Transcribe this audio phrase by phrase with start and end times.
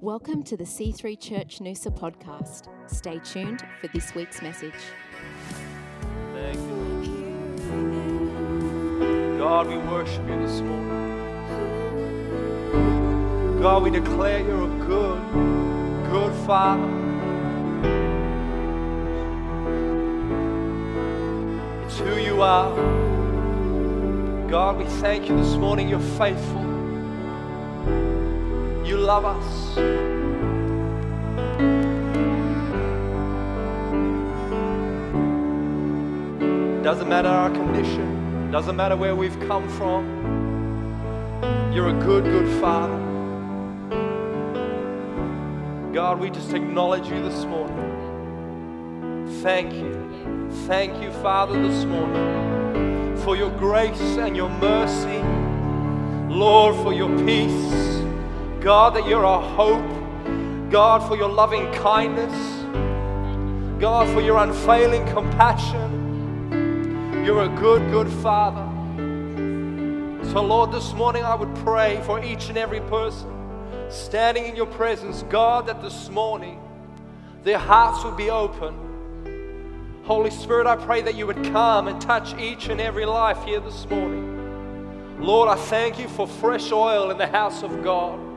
[0.00, 2.68] Welcome to the C3 Church Noosa podcast.
[2.88, 4.72] Stay tuned for this week's message.
[6.32, 7.34] Thank you.
[9.38, 11.18] God, we worship you this morning.
[13.60, 15.20] God, we declare you're a good,
[16.12, 16.86] good Father.
[21.86, 22.72] It's who you are.
[24.48, 25.88] God, we thank you this morning.
[25.88, 26.67] You're faithful.
[28.88, 29.74] You love us.
[36.82, 40.06] Doesn't matter our condition, doesn't matter where we've come from.
[41.70, 42.96] You're a good, good Father.
[45.92, 49.28] God, we just acknowledge you this morning.
[49.42, 50.48] Thank you.
[50.66, 55.22] Thank you, Father, this morning for your grace and your mercy.
[56.34, 57.87] Lord, for your peace.
[58.68, 60.70] God, that you're our hope.
[60.70, 62.34] God, for your loving kindness.
[63.80, 67.22] God, for your unfailing compassion.
[67.24, 68.66] You're a good, good Father.
[70.32, 73.30] So, Lord, this morning I would pray for each and every person
[73.88, 76.60] standing in your presence, God, that this morning
[77.44, 80.02] their hearts would be open.
[80.04, 83.60] Holy Spirit, I pray that you would come and touch each and every life here
[83.60, 85.22] this morning.
[85.22, 88.27] Lord, I thank you for fresh oil in the house of God.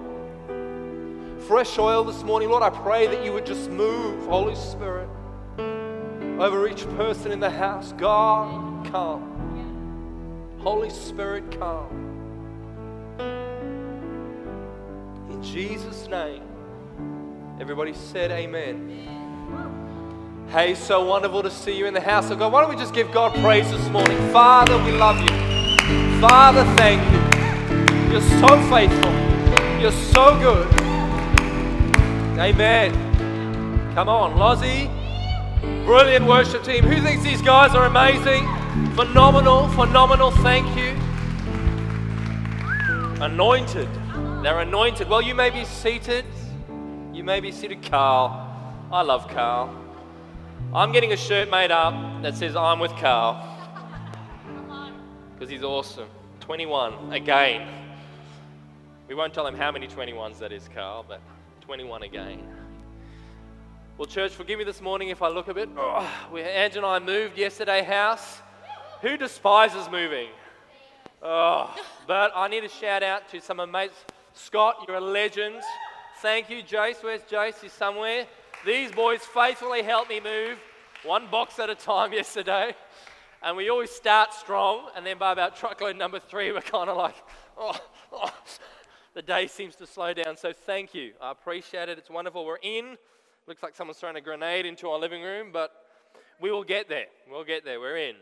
[1.52, 2.50] Fresh oil this morning.
[2.50, 5.10] Lord, I pray that you would just move, Holy Spirit,
[6.40, 7.92] over each person in the house.
[7.98, 10.56] God, come.
[10.60, 11.90] Holy Spirit, come.
[15.30, 16.44] In Jesus' name.
[17.60, 20.48] Everybody said amen.
[20.52, 22.54] Hey, so wonderful to see you in the house of God.
[22.54, 24.18] Why don't we just give God praise this morning?
[24.32, 25.36] Father, we love you.
[26.22, 27.20] Father, thank you.
[28.10, 29.12] You're so faithful.
[29.82, 30.81] You're so good.
[32.42, 32.92] Amen.
[33.94, 34.90] Come on, Lozzie.
[35.86, 36.84] Brilliant worship team.
[36.84, 38.48] Who thinks these guys are amazing?
[38.96, 40.32] Phenomenal, phenomenal.
[40.32, 40.96] Thank you.
[43.24, 43.88] Anointed.
[44.42, 45.08] They're anointed.
[45.08, 46.26] Well, you may be seated.
[47.14, 47.84] You may be seated.
[47.84, 48.32] Carl.
[48.92, 49.80] I love Carl.
[50.74, 53.38] I'm getting a shirt made up that says I'm with Carl.
[55.36, 56.10] Because he's awesome.
[56.40, 57.68] 21 again.
[59.08, 61.22] We won't tell him how many 21s that is, Carl, but
[61.62, 62.40] 21 again.
[63.98, 65.70] Well, church, forgive me this morning if I look a bit.
[65.78, 68.42] Oh, we, and I moved yesterday house.
[69.02, 70.30] Who despises moving?
[71.22, 71.74] Oh,
[72.08, 74.06] but I need a shout out to some of my mates.
[74.34, 75.62] Scott, you're a legend.
[76.22, 77.04] Thank you, Jace.
[77.04, 77.62] Where's Jace?
[77.62, 78.26] He's somewhere.
[78.66, 80.58] These boys faithfully helped me move
[81.04, 82.76] one box at a time yesterday.
[83.44, 86.98] And we always start strong, and then by about truckload number three, we're kind of
[86.98, 87.16] like,
[87.58, 87.80] oh,
[88.12, 88.34] oh,
[89.14, 90.38] the day seems to slow down.
[90.38, 91.14] So thank you.
[91.22, 91.98] I appreciate it.
[91.98, 92.46] It's wonderful.
[92.46, 92.98] We're in.
[93.48, 95.72] Looks like someone's thrown a grenade into our living room, but
[96.40, 97.08] we will get there.
[97.30, 97.80] We'll get there.
[97.80, 98.16] We're in.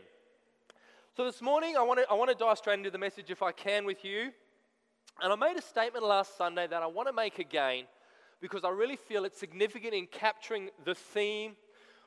[1.16, 3.42] So this morning, I want to I want to dive straight into the message if
[3.42, 4.30] I can with you.
[5.22, 7.84] And I made a statement last Sunday that I want to make again
[8.40, 11.56] because I really feel it's significant in capturing the theme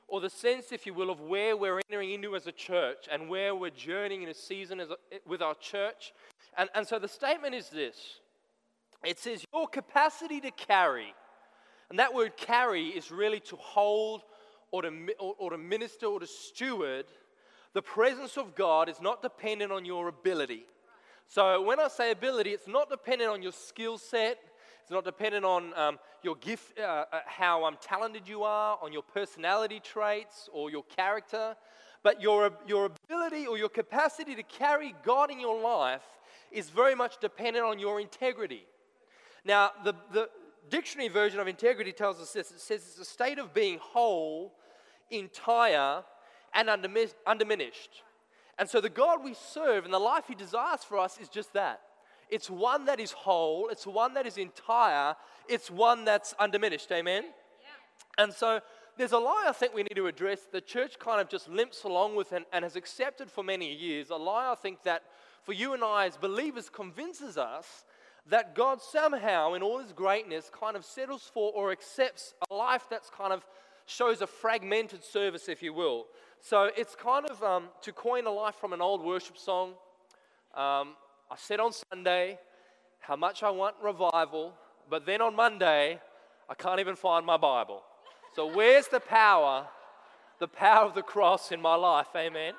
[0.08, 3.30] or the sense, if you will, of where we're entering into as a church and
[3.30, 4.88] where we're journeying in a season a,
[5.28, 6.14] with our church.
[6.58, 8.20] And, and so the statement is this
[9.04, 11.14] it says, Your capacity to carry,
[11.90, 14.24] and that word carry is really to hold
[14.72, 17.06] or to, or, to minister or to steward.
[17.74, 20.66] The presence of God is not dependent on your ability.
[21.28, 24.40] So when I say ability, it's not dependent on your skill set.
[24.82, 28.92] It's not dependent on um, your gift, uh, uh, how um, talented you are, on
[28.92, 31.56] your personality traits or your character.
[32.04, 36.04] But your, your ability or your capacity to carry God in your life
[36.52, 38.66] is very much dependent on your integrity.
[39.46, 40.30] Now, the, the
[40.70, 44.54] dictionary version of integrity tells us this it says it's a state of being whole,
[45.12, 46.04] entire,
[46.54, 48.04] and undiminished.
[48.58, 51.54] And so, the God we serve and the life He desires for us is just
[51.54, 51.82] that.
[52.30, 55.16] It's one that is whole, it's one that is entire,
[55.48, 56.92] it's one that's undiminished.
[56.92, 57.24] Amen?
[57.26, 58.24] Yeah.
[58.24, 58.62] And so,
[58.98, 60.42] there's a lie I think we need to address.
[60.52, 64.12] The church kind of just limps along with and, and has accepted for many years.
[64.12, 65.04] A lie I think that
[65.42, 67.86] for you and I as believers convinces us
[68.30, 72.86] that God somehow, in all his greatness, kind of settles for or accepts a life
[72.90, 73.46] that's kind of
[73.86, 76.06] shows a fragmented service, if you will.
[76.40, 79.72] So it's kind of um, to coin a life from an old worship song.
[80.56, 80.96] Um,
[81.32, 82.40] I said on Sunday
[83.00, 84.54] how much I want revival,
[84.90, 86.00] but then on Monday,
[86.50, 87.82] I can't even find my Bible.
[88.36, 89.68] So where's the power,
[90.40, 92.08] the power of the cross in my life?
[92.16, 92.54] Amen.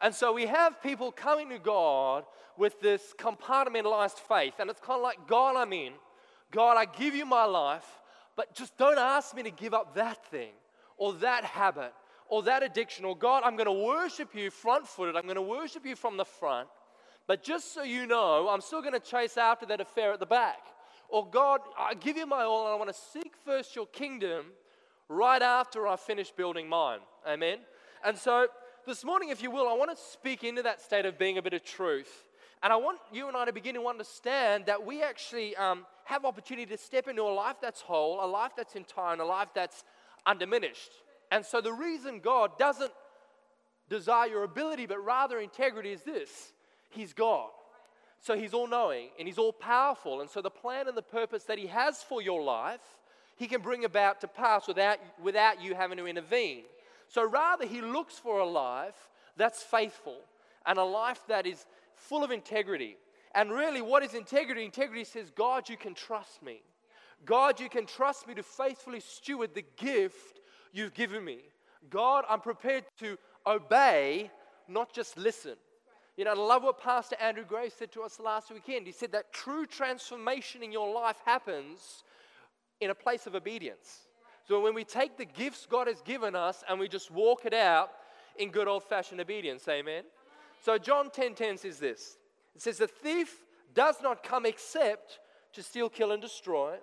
[0.00, 2.24] And so we have people coming to God
[2.56, 4.54] with this compartmentalized faith.
[4.58, 5.92] And it's kind of like, God, I'm in.
[6.50, 7.86] God, I give you my life.
[8.36, 10.52] but just don't ask me to give up that thing
[10.98, 11.92] or that habit
[12.28, 13.04] or that addiction.
[13.04, 15.16] Or God, I'm going to worship you front footed.
[15.16, 16.68] I'm going to worship you from the front.
[17.26, 20.26] But just so you know, I'm still going to chase after that affair at the
[20.26, 20.58] back.
[21.08, 24.46] Or God, I give you my all and I want to seek first your kingdom
[25.08, 26.98] right after I finish building mine.
[27.26, 27.58] Amen.
[28.04, 28.48] And so
[28.86, 31.42] this morning, if you will, I want to speak into that state of being a
[31.42, 32.24] bit of truth.
[32.62, 36.24] And I want you and I to begin to understand that we actually um, have
[36.24, 39.48] opportunity to step into a life that's whole, a life that's entire, and a life
[39.54, 39.82] that's
[40.24, 40.92] undiminished.
[41.32, 42.92] And so the reason God doesn't
[43.90, 46.52] desire your ability, but rather integrity, is this
[46.90, 47.50] He's God.
[48.20, 50.20] So He's all knowing and He's all powerful.
[50.20, 52.80] And so the plan and the purpose that He has for your life,
[53.36, 56.62] He can bring about to pass without, without you having to intervene.
[57.08, 60.18] So rather, He looks for a life that's faithful
[60.64, 62.96] and a life that is full of integrity.
[63.34, 64.64] And really, what is integrity?
[64.64, 66.62] Integrity says, God, you can trust me.
[67.24, 70.40] God, you can trust me to faithfully steward the gift
[70.72, 71.38] you've given me.
[71.90, 74.30] God, I'm prepared to obey,
[74.68, 75.54] not just listen.
[76.16, 78.86] You know, I love what Pastor Andrew Gray said to us last weekend.
[78.86, 82.04] He said that true transformation in your life happens
[82.80, 84.05] in a place of obedience.
[84.46, 87.54] So when we take the gifts God has given us and we just walk it
[87.54, 87.90] out
[88.36, 90.04] in good old fashioned obedience, amen?
[90.60, 92.18] So John 10:10 10, 10 says this.
[92.54, 93.44] It says, The thief
[93.74, 95.20] does not come except
[95.52, 96.76] to steal, kill, and destroy.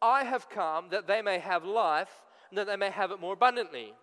[0.00, 2.10] I have come that they may have life
[2.50, 3.94] and that they may have it more abundantly.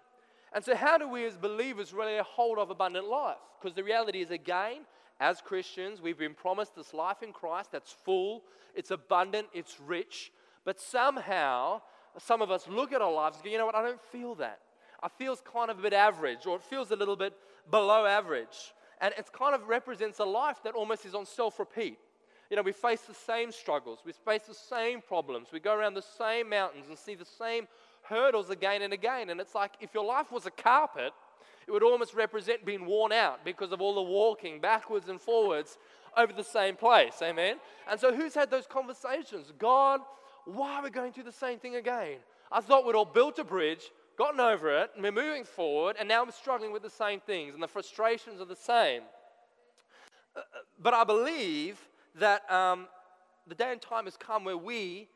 [0.53, 3.37] And so, how do we as believers really hold of abundant life?
[3.59, 4.81] Because the reality is, again,
[5.19, 8.43] as Christians, we've been promised this life in Christ that's full,
[8.73, 10.31] it's abundant, it's rich.
[10.65, 11.81] But somehow,
[12.17, 14.35] some of us look at our lives and go, you know what, I don't feel
[14.35, 14.59] that.
[15.03, 17.33] I feel kind of a bit average, or it feels a little bit
[17.69, 18.73] below average.
[19.01, 21.99] And it kind of represents a life that almost is on self repeat.
[22.49, 25.95] You know, we face the same struggles, we face the same problems, we go around
[25.95, 27.67] the same mountains and see the same
[28.03, 29.29] hurdles again and again.
[29.29, 31.11] And it's like if your life was a carpet,
[31.67, 35.77] it would almost represent being worn out because of all the walking backwards and forwards
[36.15, 37.15] over the same place.
[37.21, 37.57] Amen?
[37.89, 39.51] And so, who's had those conversations?
[39.57, 40.01] God,
[40.45, 42.17] why are we going through the same thing again?
[42.51, 46.07] I thought we'd all built a bridge, gotten over it, and we're moving forward, and
[46.07, 49.01] now I'm struggling with the same things, and the frustrations are the same.
[50.35, 50.43] Uh, uh,
[50.81, 51.79] but I believe
[52.15, 52.87] that um,
[53.47, 55.07] the day and time has come where we,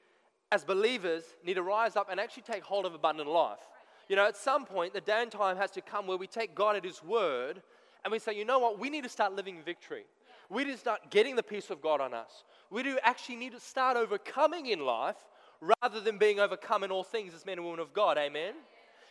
[0.51, 3.59] as believers, need to rise up and actually take hold of abundant life.
[4.07, 6.55] You know, at some point, the day and time has to come where we take
[6.55, 7.61] God at His word
[8.03, 10.05] and we say, you know what, we need to start living victory.
[10.49, 12.43] We need to start getting the peace of God on us.
[12.69, 15.17] We do actually need to start overcoming in life
[15.61, 18.17] rather than being overcome in all things as men and women of God.
[18.17, 18.53] Amen?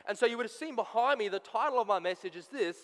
[0.07, 2.77] And so you would have seen behind me the title of my message is this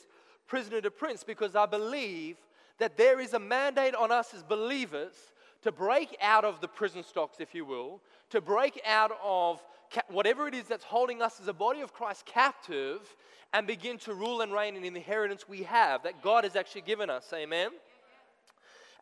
[0.47, 2.37] Prisoner to Prince, because I believe
[2.79, 5.15] that there is a mandate on us as believers
[5.63, 9.63] to break out of the prison stocks, if you will, to break out of
[10.09, 13.17] whatever it is that's holding us as a body of Christ captive
[13.55, 16.83] and begin to rule and reign in the inheritance we have that God has actually
[16.83, 17.33] given us.
[17.33, 17.71] Amen?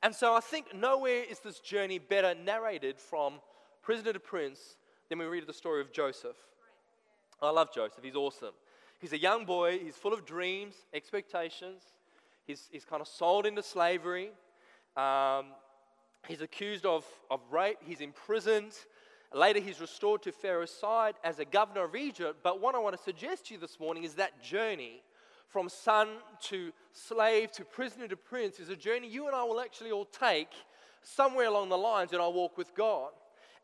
[0.02, 3.34] And so I think nowhere is this journey better narrated from
[3.82, 4.76] prisoner to prince
[5.08, 6.37] than we read the story of Joseph.
[7.40, 8.54] I love Joseph, he's awesome.
[9.00, 11.82] He's a young boy, he's full of dreams, expectations.
[12.46, 14.31] He's, he's kind of sold into slavery.
[14.96, 15.46] Um,
[16.26, 18.72] he's accused of, of rape, he's imprisoned.
[19.34, 22.41] Later, he's restored to Pharaoh's side as a governor of Egypt.
[22.43, 25.03] But what I want to suggest to you this morning is that journey
[25.52, 26.08] from son
[26.40, 30.06] to slave to prisoner to prince is a journey you and I will actually all
[30.06, 30.48] take
[31.02, 33.10] somewhere along the lines in our walk with God.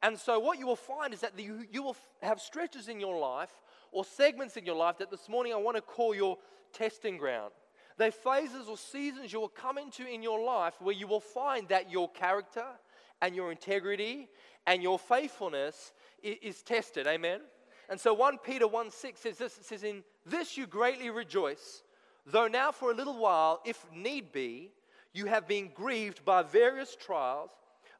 [0.03, 3.19] And so, what you will find is that you, you will have stretches in your
[3.19, 3.51] life
[3.91, 6.37] or segments in your life that this morning I want to call your
[6.73, 7.53] testing ground.
[7.97, 11.67] They're phases or seasons you will come into in your life where you will find
[11.69, 12.67] that your character
[13.23, 14.29] and your integrity
[14.67, 15.93] and your faithfulness
[16.23, 17.07] is, is tested.
[17.07, 17.41] Amen?
[17.89, 21.83] And so 1 Peter 1 6 says this it says, In this you greatly rejoice,
[22.27, 24.71] though now for a little while, if need be,
[25.13, 27.51] you have been grieved by various trials,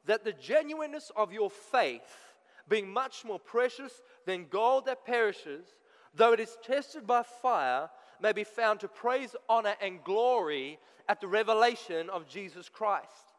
[0.05, 2.33] that the genuineness of your faith,
[2.67, 5.65] being much more precious than gold that perishes,
[6.13, 7.89] though it is tested by fire,
[8.21, 10.77] may be found to praise, honor, and glory
[11.07, 13.33] at the revelation of Jesus Christ.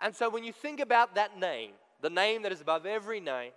[0.00, 3.50] And so when you think about that name, the name that is above every name,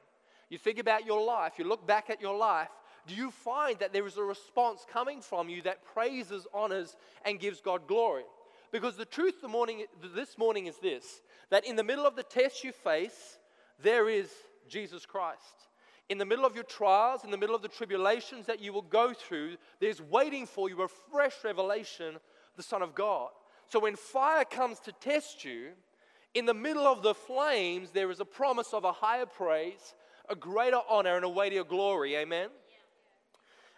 [0.52, 2.70] you think about your life, you look back at your life,
[3.08, 7.40] do you find that there is a response coming from you that praises, honors, and
[7.40, 8.24] gives God glory?
[8.72, 12.24] Because the truth the morning, this morning is this that in the middle of the
[12.24, 13.40] test you face,
[13.82, 14.30] there is
[14.70, 15.68] Jesus Christ
[16.12, 18.82] in the middle of your trials, in the middle of the tribulations that you will
[18.82, 22.18] go through, there's waiting for you a fresh revelation,
[22.58, 23.30] the Son of God.
[23.70, 25.70] So when fire comes to test you,
[26.34, 29.94] in the middle of the flames, there is a promise of a higher praise,
[30.32, 32.16] a greater honor and a weightier glory.
[32.16, 32.50] Amen?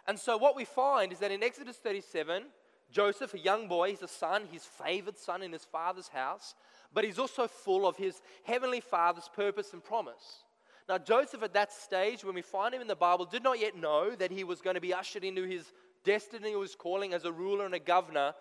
[0.06, 2.44] And so, what we find is that in Exodus 37,
[2.92, 6.54] Joseph, a young boy, he's a son, his favored son in his father's house,
[6.92, 10.44] but he's also full of his heavenly father's purpose and promise.
[10.88, 13.76] Now, Joseph, at that stage, when we find him in the Bible, did not yet
[13.76, 15.72] know that he was going to be ushered into his
[16.04, 18.34] destiny his calling as a ruler and a governor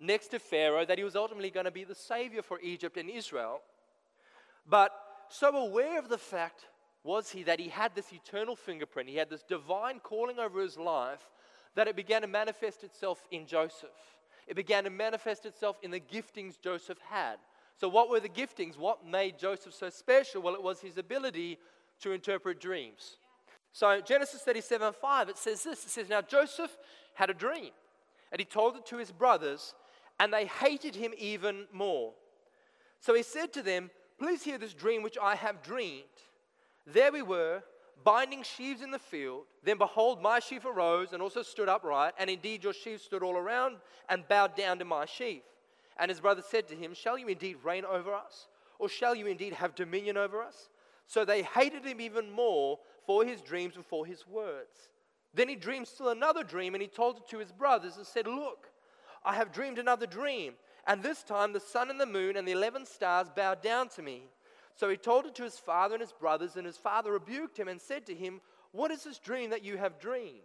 [0.00, 3.10] next to Pharaoh, that he was ultimately going to be the savior for Egypt and
[3.10, 3.60] Israel.
[4.66, 4.92] But
[5.28, 6.66] so aware of the fact
[7.04, 10.76] was he that he had this eternal fingerprint, he had this divine calling over his
[10.76, 11.28] life,
[11.74, 13.90] that it began to manifest itself in Joseph.
[14.46, 17.36] It began to manifest itself in the giftings Joseph had.
[17.80, 18.76] So, what were the giftings?
[18.76, 20.42] What made Joseph so special?
[20.42, 21.58] Well, it was his ability
[22.00, 23.16] to interpret dreams.
[23.72, 26.76] So, Genesis 37 5, it says this it says, Now Joseph
[27.14, 27.70] had a dream,
[28.30, 29.74] and he told it to his brothers,
[30.20, 32.12] and they hated him even more.
[33.00, 36.04] So he said to them, Please hear this dream which I have dreamed.
[36.86, 37.62] There we were,
[38.04, 39.44] binding sheaves in the field.
[39.62, 43.36] Then behold, my sheaf arose and also stood upright, and indeed your sheaves stood all
[43.36, 43.76] around
[44.08, 45.42] and bowed down to my sheaf.
[45.98, 48.48] And his brother said to him, Shall you indeed reign over us?
[48.78, 50.68] Or shall you indeed have dominion over us?
[51.06, 54.88] So they hated him even more for his dreams and for his words.
[55.34, 58.26] Then he dreamed still another dream, and he told it to his brothers and said,
[58.26, 58.70] Look,
[59.24, 60.54] I have dreamed another dream.
[60.86, 64.02] And this time the sun and the moon and the eleven stars bowed down to
[64.02, 64.24] me.
[64.76, 67.68] So he told it to his father and his brothers, and his father rebuked him
[67.68, 68.40] and said to him,
[68.72, 70.40] What is this dream that you have dreamed?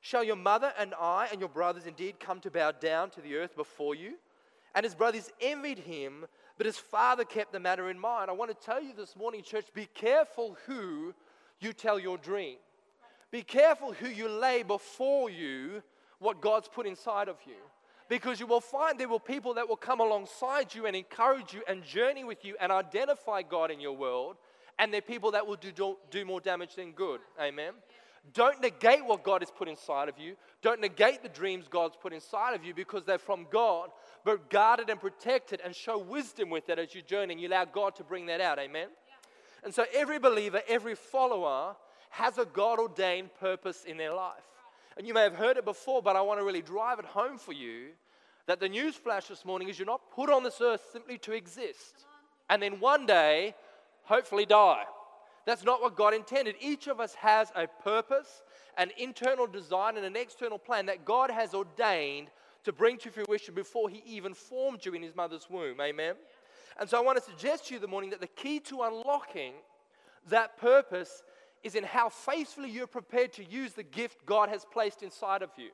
[0.00, 3.36] Shall your mother and I and your brothers indeed come to bow down to the
[3.36, 4.14] earth before you?
[4.74, 8.30] And his brothers envied him, but his father kept the matter in mind.
[8.30, 11.14] I want to tell you this morning, church, be careful who
[11.60, 12.56] you tell your dream.
[13.30, 15.82] Be careful who you lay before you
[16.18, 17.54] what God's put inside of you
[18.08, 21.62] because you will find there will people that will come alongside you and encourage you
[21.68, 24.36] and journey with you and identify God in your world,
[24.78, 27.20] and they're people that will do, do more damage than good.
[27.40, 27.72] Amen.
[28.32, 30.36] Don't negate what God has put inside of you.
[30.60, 33.90] Don't negate the dreams God's put inside of you because they're from God,
[34.24, 37.40] but guard it and protect it and show wisdom with it as you journey and
[37.40, 38.58] you allow God to bring that out.
[38.58, 38.88] Amen.
[39.64, 41.74] And so every believer, every follower
[42.10, 44.42] has a God ordained purpose in their life.
[44.98, 47.38] And you may have heard it before, but I want to really drive it home
[47.38, 47.90] for you
[48.46, 51.32] that the news flash this morning is you're not put on this earth simply to
[51.32, 52.04] exist
[52.50, 53.54] and then one day
[54.04, 54.84] hopefully die.
[55.46, 56.56] That's not what God intended.
[56.60, 58.42] Each of us has a purpose,
[58.76, 62.28] an internal design, and an external plan that God has ordained
[62.64, 65.80] to bring to fruition before He even formed you in His mother's womb.
[65.80, 66.14] Amen?
[66.78, 69.54] And so I want to suggest to you the morning that the key to unlocking
[70.28, 71.22] that purpose
[71.62, 75.50] is in how faithfully you're prepared to use the gift God has placed inside of
[75.56, 75.70] you.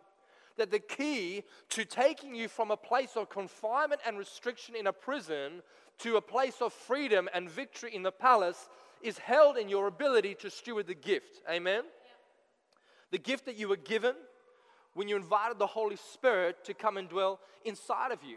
[0.57, 4.93] That the key to taking you from a place of confinement and restriction in a
[4.93, 5.63] prison
[5.99, 8.69] to a place of freedom and victory in the palace
[9.03, 11.41] is held in your ability to steward the gift.
[11.51, 11.83] Amen?
[13.11, 14.15] The gift that you were given
[14.95, 18.37] when you invited the Holy Spirit to come and dwell inside of you.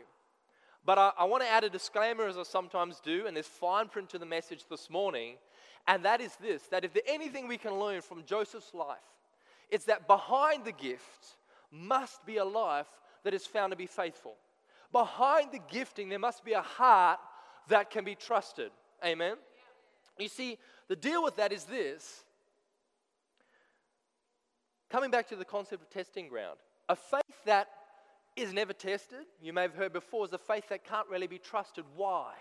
[0.85, 3.89] But I, I want to add a disclaimer, as I sometimes do, and there's fine
[3.89, 5.35] print to the message this morning
[5.87, 8.97] and that is this that if there's anything we can learn from Joseph's life,
[9.69, 11.37] it's that behind the gift
[11.71, 12.87] must be a life
[13.23, 14.35] that is found to be faithful.
[14.91, 17.19] Behind the gifting, there must be a heart
[17.67, 18.71] that can be trusted.
[19.03, 19.35] Amen?
[20.17, 22.23] You see, the deal with that is this.
[24.89, 27.67] Coming back to the concept of testing ground, a faith that
[28.37, 31.37] is never tested, you may have heard before, is a faith that can't really be
[31.37, 31.83] trusted.
[31.95, 32.33] Why?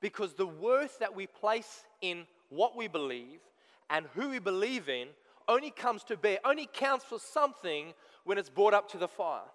[0.00, 3.40] Because the worth that we place in what we believe
[3.90, 5.08] and who we believe in
[5.48, 9.48] only comes to bear, only counts for something when it's brought up to the fire,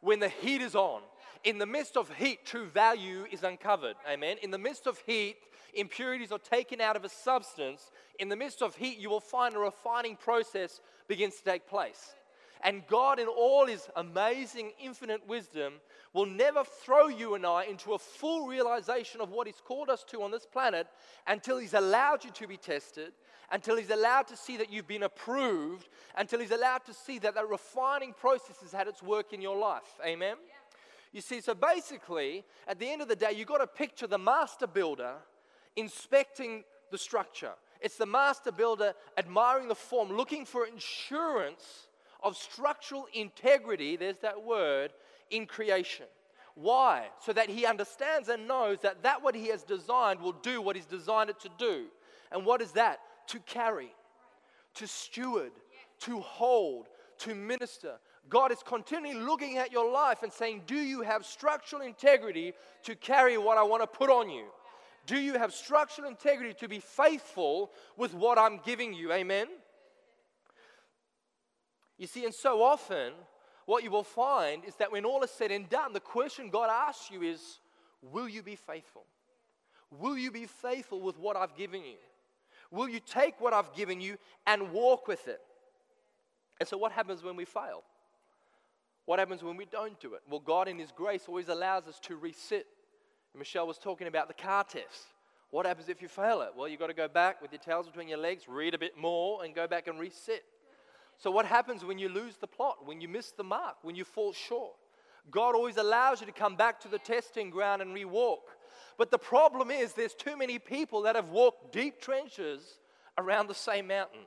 [0.00, 1.02] when the heat is on.
[1.44, 3.96] In the midst of heat, true value is uncovered.
[4.08, 4.36] Amen.
[4.42, 5.36] In the midst of heat,
[5.74, 7.90] impurities are taken out of a substance.
[8.18, 12.14] In the midst of heat, you will find a refining process begins to take place.
[12.62, 15.74] And God, in all His amazing, infinite wisdom,
[16.12, 20.04] will never throw you and I into a full realization of what He's called us
[20.08, 20.86] to on this planet
[21.26, 23.12] until He's allowed you to be tested,
[23.52, 27.34] until He's allowed to see that you've been approved, until He's allowed to see that
[27.34, 29.98] that refining process has had its work in your life.
[30.04, 30.36] Amen?
[30.46, 30.54] Yeah.
[31.12, 34.18] You see, so basically, at the end of the day, you've got to picture the
[34.18, 35.14] master builder
[35.76, 37.52] inspecting the structure.
[37.80, 41.87] It's the master builder admiring the form, looking for insurance
[42.22, 44.92] of structural integrity, there's that word,
[45.30, 46.06] in creation.
[46.54, 47.06] Why?
[47.24, 50.74] So that he understands and knows that that what he has designed will do what
[50.74, 51.86] he's designed it to do.
[52.32, 53.00] And what is that?
[53.28, 53.92] To carry,
[54.74, 55.52] to steward,
[56.00, 57.94] to hold, to minister.
[58.28, 62.94] God is continually looking at your life and saying, Do you have structural integrity to
[62.94, 64.46] carry what I want to put on you?
[65.06, 69.12] Do you have structural integrity to be faithful with what I'm giving you?
[69.12, 69.46] Amen?
[71.98, 73.12] You see, and so often,
[73.66, 76.70] what you will find is that when all is said and done, the question God
[76.70, 77.58] asks you is,
[78.00, 79.04] Will you be faithful?
[79.90, 81.96] Will you be faithful with what I've given you?
[82.70, 85.40] Will you take what I've given you and walk with it?
[86.60, 87.82] And so, what happens when we fail?
[89.06, 90.20] What happens when we don't do it?
[90.28, 92.64] Well, God, in His grace, always allows us to resit.
[93.36, 95.06] Michelle was talking about the car test.
[95.50, 96.50] What happens if you fail it?
[96.56, 98.98] Well, you've got to go back with your tails between your legs, read a bit
[98.98, 100.42] more, and go back and reset.
[101.18, 104.04] So, what happens when you lose the plot, when you miss the mark, when you
[104.04, 104.74] fall short?
[105.30, 108.38] God always allows you to come back to the testing ground and rewalk.
[108.96, 112.78] But the problem is, there's too many people that have walked deep trenches
[113.18, 114.20] around the same mountain.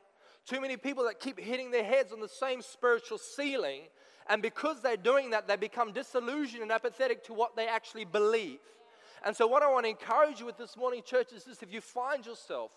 [0.45, 3.83] Too many people that keep hitting their heads on the same spiritual ceiling.
[4.27, 8.59] And because they're doing that, they become disillusioned and apathetic to what they actually believe.
[9.25, 11.71] And so, what I want to encourage you with this morning, church, is this if
[11.71, 12.71] you find yourself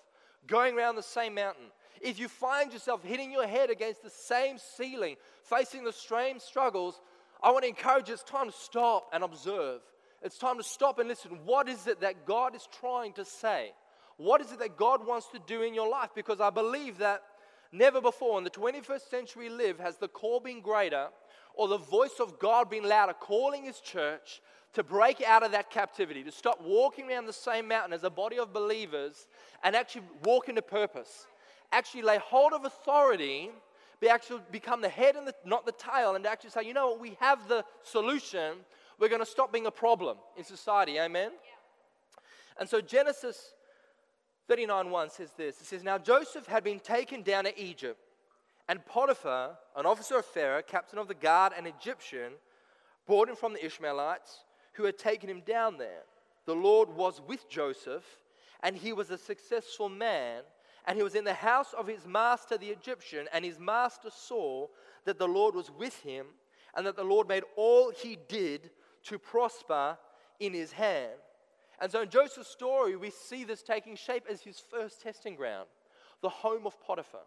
[0.46, 1.66] going around the same mountain,
[2.00, 7.00] if you find yourself hitting your head against the same ceiling, facing the same struggles,
[7.42, 9.80] I want to encourage you, it's time to stop and observe
[10.24, 11.32] it's time to stop and listen.
[11.44, 13.72] What is it that God is trying to say?
[14.16, 16.10] What is it that God wants to do in your life?
[16.14, 17.22] Because I believe that
[17.70, 21.08] never before in the 21st century live has the call been greater
[21.54, 24.40] or the voice of God been louder, calling His church
[24.72, 28.10] to break out of that captivity, to stop walking around the same mountain as a
[28.10, 29.26] body of believers
[29.62, 31.26] and actually walk into purpose.
[31.74, 33.50] Actually lay hold of authority,
[34.00, 36.90] be actually become the head and the, not the tail, and actually say, you know
[36.90, 38.54] what, we have the solution
[38.98, 40.98] we're going to stop being a problem in society.
[40.98, 41.30] Amen?
[41.32, 42.20] Yeah.
[42.60, 43.52] And so Genesis
[44.48, 47.98] 39 1 says this It says, Now Joseph had been taken down to Egypt,
[48.68, 52.32] and Potiphar, an officer of Pharaoh, captain of the guard, an Egyptian,
[53.06, 56.02] brought him from the Ishmaelites who had taken him down there.
[56.46, 58.04] The Lord was with Joseph,
[58.62, 60.42] and he was a successful man.
[60.86, 64.66] And he was in the house of his master, the Egyptian, and his master saw
[65.04, 66.26] that the Lord was with him,
[66.76, 68.70] and that the Lord made all he did
[69.04, 69.96] to prosper
[70.40, 71.12] in his hand.
[71.80, 75.68] And so in Joseph's story, we see this taking shape as his first testing ground,
[76.20, 77.20] the home of Potiphar,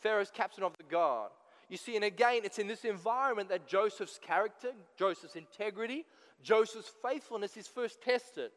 [0.00, 1.30] Pharaoh's captain of the guard.
[1.68, 6.06] You see, and again, it's in this environment that Joseph's character, Joseph's integrity,
[6.42, 8.50] Joseph's faithfulness is first tested.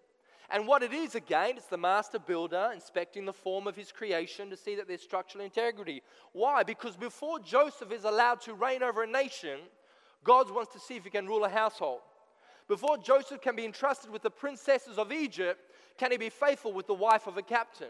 [0.54, 4.50] And what it is, again, it's the master builder inspecting the form of his creation
[4.50, 6.04] to see that there's structural integrity.
[6.34, 6.64] Why?
[6.64, 9.60] Because before Joseph is allowed to reign over a nation,
[10.24, 12.02] God wants to see if he can rule a household.
[12.68, 15.60] Before Joseph can be entrusted with the princesses of Egypt,
[15.98, 17.90] can he be faithful with the wife of a captain?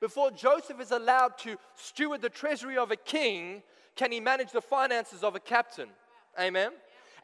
[0.00, 3.62] Before Joseph is allowed to steward the treasury of a king,
[3.96, 5.88] can he manage the finances of a captain?
[6.38, 6.72] Amen?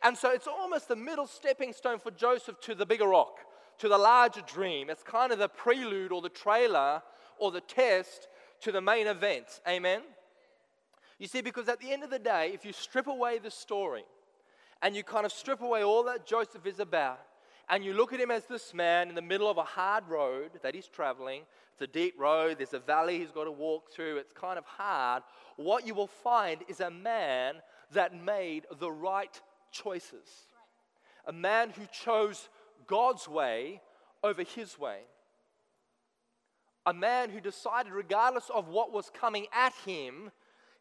[0.03, 3.39] And so it's almost the middle stepping stone for Joseph to the bigger rock,
[3.79, 4.91] to the larger dream.
[4.91, 7.03] It's kind of the prelude or the trailer
[7.39, 8.29] or the test
[8.63, 9.61] to the main event.
[9.69, 10.03] Amen?
[11.19, 14.05] You see, because at the end of the day, if you strip away the story,
[14.83, 17.21] and you kind of strip away all that Joseph is about,
[17.71, 20.51] and you look at him as this man in the middle of a hard road
[20.63, 21.43] that he's traveling.
[21.73, 24.65] It's a deep road, there's a valley he's got to walk through, it's kind of
[24.67, 25.23] hard.
[25.57, 27.57] What you will find is a man
[27.93, 29.41] that made the right
[29.73, 30.47] choices,
[31.27, 32.49] a man who chose
[32.87, 33.81] God's way
[34.23, 35.01] over his way.
[36.87, 40.31] A man who decided, regardless of what was coming at him,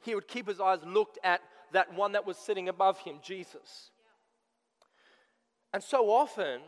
[0.02, 3.92] he would keep his eyes looked at that one that was sitting above him, Jesus.
[5.74, 6.62] And so often,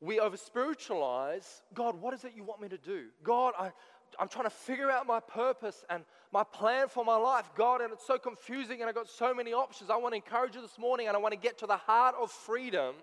[0.00, 3.06] we over spiritualize God, what is it you want me to do?
[3.22, 3.70] God, I,
[4.18, 7.92] I'm trying to figure out my purpose and my plan for my life, God, and
[7.92, 9.90] it's so confusing and I've got so many options.
[9.90, 12.14] I want to encourage you this morning and I want to get to the heart
[12.20, 12.94] of freedom.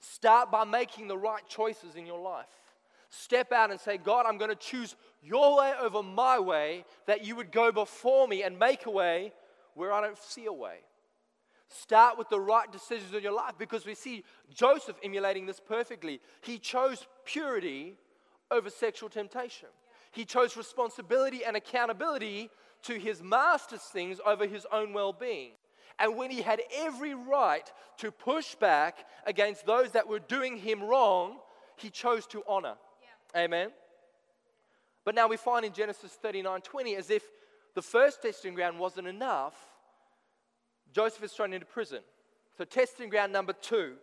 [0.00, 2.46] Start by making the right choices in your life.
[3.10, 7.24] Step out and say, God, I'm going to choose your way over my way, that
[7.24, 9.32] you would go before me and make a way
[9.74, 10.78] where I don't see a way.
[11.68, 16.20] Start with the right decisions in your life because we see Joseph emulating this perfectly.
[16.40, 17.94] He chose purity
[18.50, 19.68] over sexual temptation.
[20.10, 22.50] He chose responsibility and accountability
[22.82, 25.52] to his master's things over his own well being.
[26.00, 30.82] And when he had every right to push back against those that were doing him
[30.82, 31.36] wrong,
[31.76, 32.74] he chose to honor.
[33.34, 33.42] Yeah.
[33.42, 33.70] Amen.
[35.04, 37.22] But now we find in Genesis 39 20, as if
[37.74, 39.54] the first testing ground wasn't enough,
[40.92, 42.00] Joseph is thrown into prison.
[42.56, 43.94] So, testing ground number two.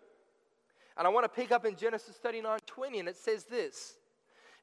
[0.97, 3.97] And I want to pick up in Genesis 39 20, and it says this.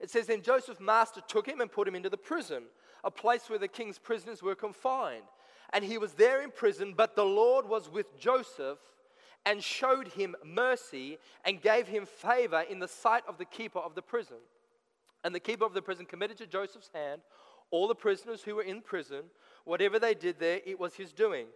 [0.01, 2.64] It says, Then Joseph's master took him and put him into the prison,
[3.05, 5.23] a place where the king's prisoners were confined.
[5.72, 8.79] And he was there in prison, but the Lord was with Joseph
[9.46, 13.94] and showed him mercy and gave him favor in the sight of the keeper of
[13.94, 14.38] the prison.
[15.22, 17.22] And the keeper of the prison committed to Joseph's hand
[17.70, 19.24] all the prisoners who were in prison.
[19.64, 21.46] Whatever they did there, it was his doing.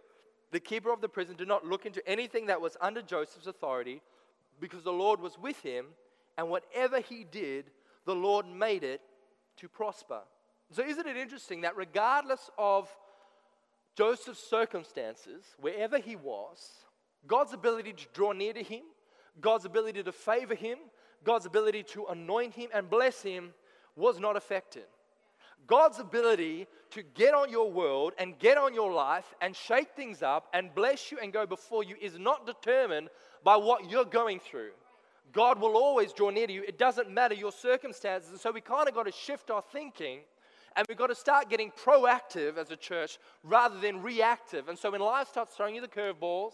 [0.51, 4.01] The keeper of the prison did not look into anything that was under Joseph's authority
[4.59, 5.85] because the Lord was with him,
[6.37, 7.71] and whatever he did,
[8.05, 9.01] the Lord made it
[9.57, 10.19] to prosper.
[10.71, 12.93] So, isn't it interesting that regardless of
[13.99, 16.85] Joseph's circumstances, wherever he was,
[17.27, 18.83] God's ability to draw near to him,
[19.41, 20.77] God's ability to favor him,
[21.25, 23.49] God's ability to anoint him and bless him
[23.97, 24.85] was not affected.
[25.67, 30.23] God's ability to get on your world and get on your life and shake things
[30.23, 33.09] up and bless you and go before you is not determined
[33.43, 34.71] by what you're going through.
[35.33, 36.63] God will always draw near to you.
[36.65, 38.31] It doesn't matter your circumstances.
[38.31, 40.19] And so we kind of got to shift our thinking
[40.79, 44.69] and we've got to start getting proactive as a church rather than reactive.
[44.69, 46.53] And so when life starts throwing you the curveballs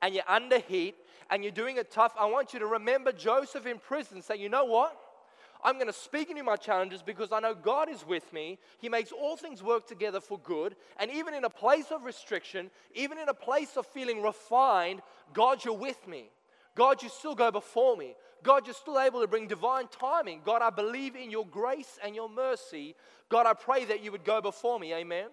[0.00, 0.94] and you're under heat
[1.28, 4.22] and you're doing it tough, I want you to remember Joseph in prison.
[4.22, 4.96] Say, you know what?
[5.62, 8.58] I'm going to speak into my challenges because I know God is with me.
[8.78, 10.74] He makes all things work together for good.
[10.98, 15.02] And even in a place of restriction, even in a place of feeling refined,
[15.34, 16.30] God, you're with me.
[16.76, 18.14] God, you still go before me.
[18.44, 20.42] God, you're still able to bring divine timing.
[20.44, 22.94] God, I believe in your grace and your mercy.
[23.28, 24.94] God, I pray that you would go before me.
[24.94, 25.26] Amen.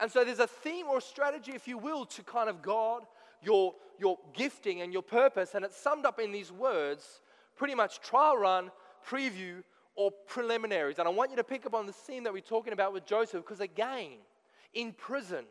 [0.00, 3.04] And so there's a theme or strategy, if you will, to kind of God,
[3.42, 5.54] your, your gifting and your purpose.
[5.54, 7.22] And it's summed up in these words
[7.56, 8.70] pretty much trial run,
[9.08, 9.62] preview,
[9.94, 10.98] or preliminaries.
[10.98, 13.06] And I want you to pick up on the theme that we're talking about with
[13.06, 14.18] Joseph because, again,
[14.74, 15.44] in prison,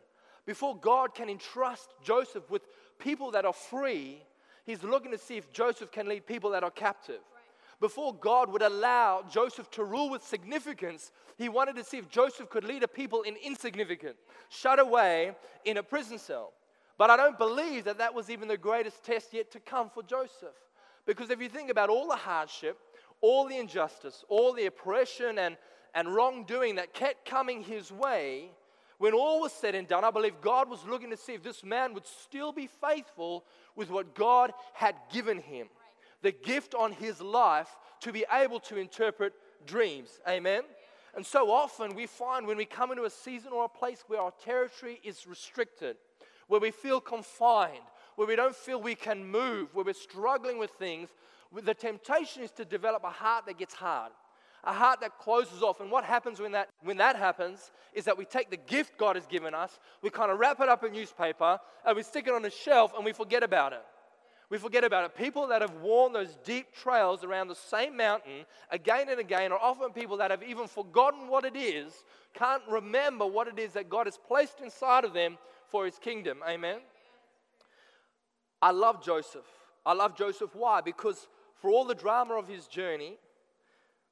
[0.46, 2.64] before God can entrust Joseph with
[3.00, 4.24] people that are free,
[4.66, 7.22] He's looking to see if Joseph can lead people that are captive.
[7.80, 12.50] Before God would allow Joseph to rule with significance, he wanted to see if Joseph
[12.50, 14.16] could lead a people in insignificant,
[14.50, 16.54] shut away in a prison cell.
[17.00, 20.04] But I don't believe that that was even the greatest test yet to come for
[20.04, 20.54] Joseph.
[21.08, 22.78] Because if you think about all the hardship,
[23.22, 25.58] all the injustice, all the oppression and,
[25.96, 28.52] and wrongdoing that kept coming his way,
[29.02, 31.64] when all was said and done, I believe God was looking to see if this
[31.64, 35.70] man would still be faithful with what God had given him
[36.22, 37.68] the gift on his life
[38.02, 39.34] to be able to interpret
[39.66, 40.20] dreams.
[40.30, 40.62] Amen?
[41.16, 44.22] And so often we find when we come into a season or a place where
[44.22, 45.98] our territory is restricted,
[46.46, 47.82] where we feel confined,
[48.18, 51.10] where we don't feel we can move, where we're struggling with things,
[51.64, 54.12] the temptation is to develop a heart that gets hard
[54.64, 55.80] a heart that closes off.
[55.80, 59.16] And what happens when that, when that happens is that we take the gift God
[59.16, 62.34] has given us, we kind of wrap it up in newspaper, and we stick it
[62.34, 63.84] on a shelf and we forget about it.
[64.50, 65.16] We forget about it.
[65.16, 69.58] People that have worn those deep trails around the same mountain again and again are
[69.58, 71.94] often people that have even forgotten what it is,
[72.34, 75.38] can't remember what it is that God has placed inside of them
[75.70, 76.40] for his kingdom.
[76.46, 76.80] Amen.
[78.62, 79.48] I love Joseph.
[79.86, 80.54] I love Joseph.
[80.54, 80.82] Why?
[80.82, 81.28] Because
[81.62, 83.18] for all the drama of his journey,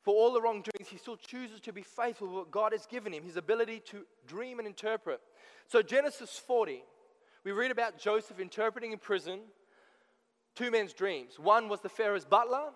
[0.10, 3.14] for all the wrongdoings, he still chooses to be faithful with what God has given
[3.14, 5.22] him, his ability to dream and interpret.
[5.68, 6.82] So, Genesis 40,
[7.44, 9.42] we read about Joseph interpreting in prison
[10.56, 11.38] two men's dreams.
[11.38, 12.72] One was the Pharaoh's butler,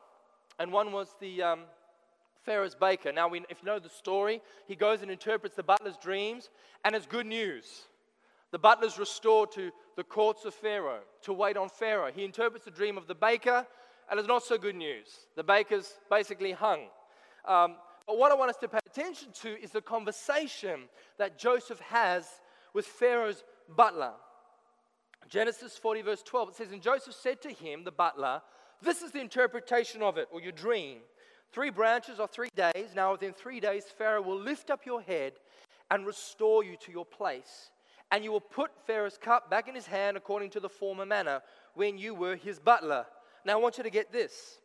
[0.59, 1.61] and one was the um,
[2.43, 3.11] Pharaoh's baker.
[3.11, 6.51] Now, we, if you know the story, he goes and interprets the butler's dreams,
[6.85, 7.65] and it's good news.
[8.51, 12.11] The butler's restored to the courts of Pharaoh to wait on Pharaoh.
[12.15, 13.65] He interprets the dream of the baker,
[14.11, 15.07] and it's not so good news.
[15.35, 16.89] The baker's basically hung.
[17.45, 17.75] Um,
[18.05, 20.81] but what I want us to pay attention to is the conversation
[21.17, 22.27] that Joseph has
[22.73, 24.13] with Pharaoh's butler.
[25.29, 28.41] Genesis 40, verse 12, it says, And Joseph said to him, the butler,
[28.81, 30.99] This is the interpretation of it, or your dream.
[31.51, 32.89] Three branches are three days.
[32.95, 35.33] Now, within three days, Pharaoh will lift up your head
[35.91, 37.69] and restore you to your place.
[38.11, 41.41] And you will put Pharaoh's cup back in his hand according to the former manner
[41.75, 43.05] when you were his butler.
[43.45, 44.59] Now, I want you to get this.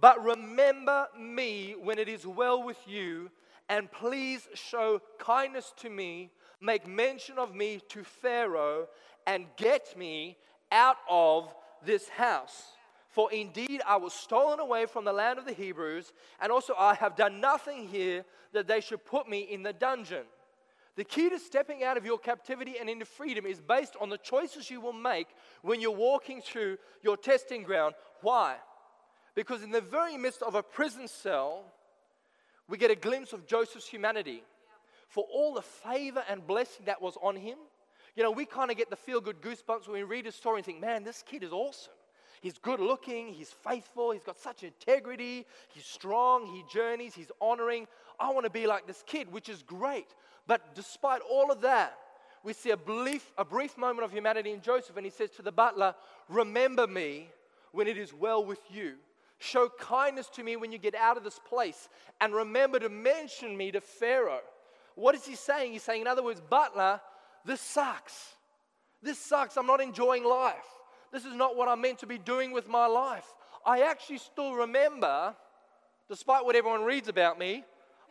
[0.00, 3.30] But remember me when it is well with you,
[3.68, 8.88] and please show kindness to me, make mention of me to Pharaoh,
[9.26, 10.36] and get me
[10.70, 12.72] out of this house.
[13.08, 16.94] For indeed I was stolen away from the land of the Hebrews, and also I
[16.94, 20.24] have done nothing here that they should put me in the dungeon.
[20.96, 24.18] The key to stepping out of your captivity and into freedom is based on the
[24.18, 25.28] choices you will make
[25.62, 27.94] when you're walking through your testing ground.
[28.20, 28.56] Why?
[29.34, 31.64] Because in the very midst of a prison cell,
[32.68, 34.42] we get a glimpse of Joseph's humanity.
[35.08, 37.58] For all the favor and blessing that was on him,
[38.16, 40.58] you know, we kind of get the feel good goosebumps when we read his story
[40.58, 41.92] and think, man, this kid is awesome.
[42.42, 47.86] He's good looking, he's faithful, he's got such integrity, he's strong, he journeys, he's honoring.
[48.18, 50.08] I want to be like this kid, which is great.
[50.46, 51.96] But despite all of that,
[52.42, 55.42] we see a brief, a brief moment of humanity in Joseph, and he says to
[55.42, 55.94] the butler,
[56.28, 57.28] Remember me
[57.70, 58.94] when it is well with you.
[59.42, 61.88] Show kindness to me when you get out of this place,
[62.20, 64.40] and remember to mention me to Pharaoh.
[64.94, 65.72] What is he saying?
[65.72, 67.00] He's saying, in other words, butler,
[67.44, 68.36] this sucks.
[69.02, 69.56] This sucks.
[69.56, 70.54] I'm not enjoying life.
[71.12, 73.26] This is not what I'm meant to be doing with my life.
[73.66, 75.34] I actually still remember,
[76.08, 77.64] despite what everyone reads about me,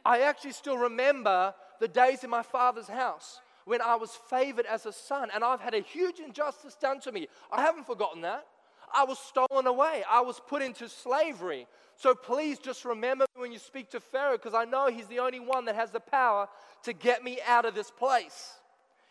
[0.03, 4.85] I actually still remember the days in my father's house when I was favored as
[4.85, 7.29] a son, and I've had a huge injustice done to me.
[7.53, 8.45] I haven't forgotten that.
[8.93, 11.67] I was stolen away, I was put into slavery.
[11.95, 15.39] So please just remember when you speak to Pharaoh, because I know he's the only
[15.39, 16.47] one that has the power
[16.83, 18.53] to get me out of this place.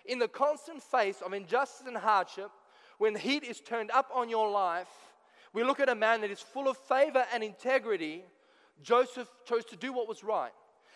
[0.06, 2.50] In the constant face of injustice and hardship,
[2.98, 4.88] when heat is turned up on your life,
[5.52, 8.24] we look at a man that is full of favor and integrity.
[8.82, 10.52] Joseph chose to do what was right.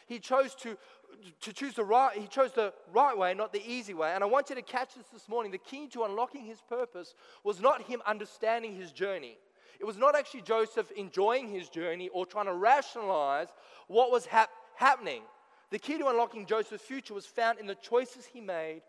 [0.07, 0.77] He chose to,
[1.43, 4.13] to choose the right, he chose the right way, not the easy way.
[4.15, 5.53] And I want you to catch this this morning.
[5.53, 9.37] The key to unlocking his purpose was not him understanding his journey.
[9.81, 13.49] It was not actually Joseph enjoying his journey or trying to rationalize
[13.89, 15.23] what was hap- happening.
[15.71, 18.83] The key to unlocking Joseph's future was found in the choices he made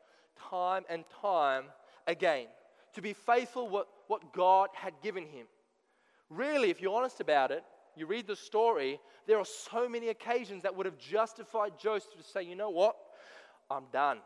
[0.49, 1.65] time and time
[2.07, 2.47] again
[2.93, 5.47] to be faithful what, what God had given him.
[6.29, 7.63] Really, if you're honest about it,
[7.97, 12.23] you read the story, there are so many occasions that would have justified Joseph to
[12.23, 12.95] say, you know what?
[13.69, 14.19] I'm done.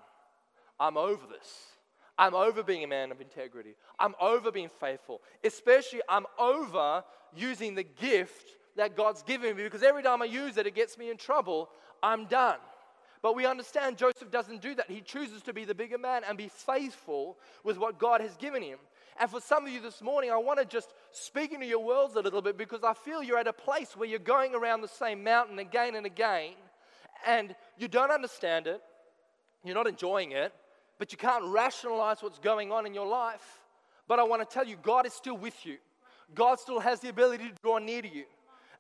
[0.80, 1.50] I'm over this.
[2.18, 3.76] I'm over being a man of integrity.
[3.98, 5.22] I'm over being faithful.
[5.44, 7.04] Especially, I'm over
[7.36, 10.98] using the gift that God's given me because every time I use it, it gets
[10.98, 11.70] me in trouble.
[12.04, 12.58] I'm done.
[13.22, 14.90] But we understand Joseph doesn't do that.
[14.90, 18.62] He chooses to be the bigger man and be faithful with what God has given
[18.62, 18.80] him.
[19.20, 22.16] And for some of you this morning, I want to just speak into your worlds
[22.16, 24.88] a little bit because I feel you're at a place where you're going around the
[24.88, 26.54] same mountain again and again,
[27.28, 28.82] and you don't understand it,
[29.66, 30.54] you're not enjoying it,
[30.98, 33.60] but you can't rationalize what's going on in your life.
[34.08, 35.78] But I want to tell you, God is still with you.
[36.34, 38.24] God still has the ability to draw near to you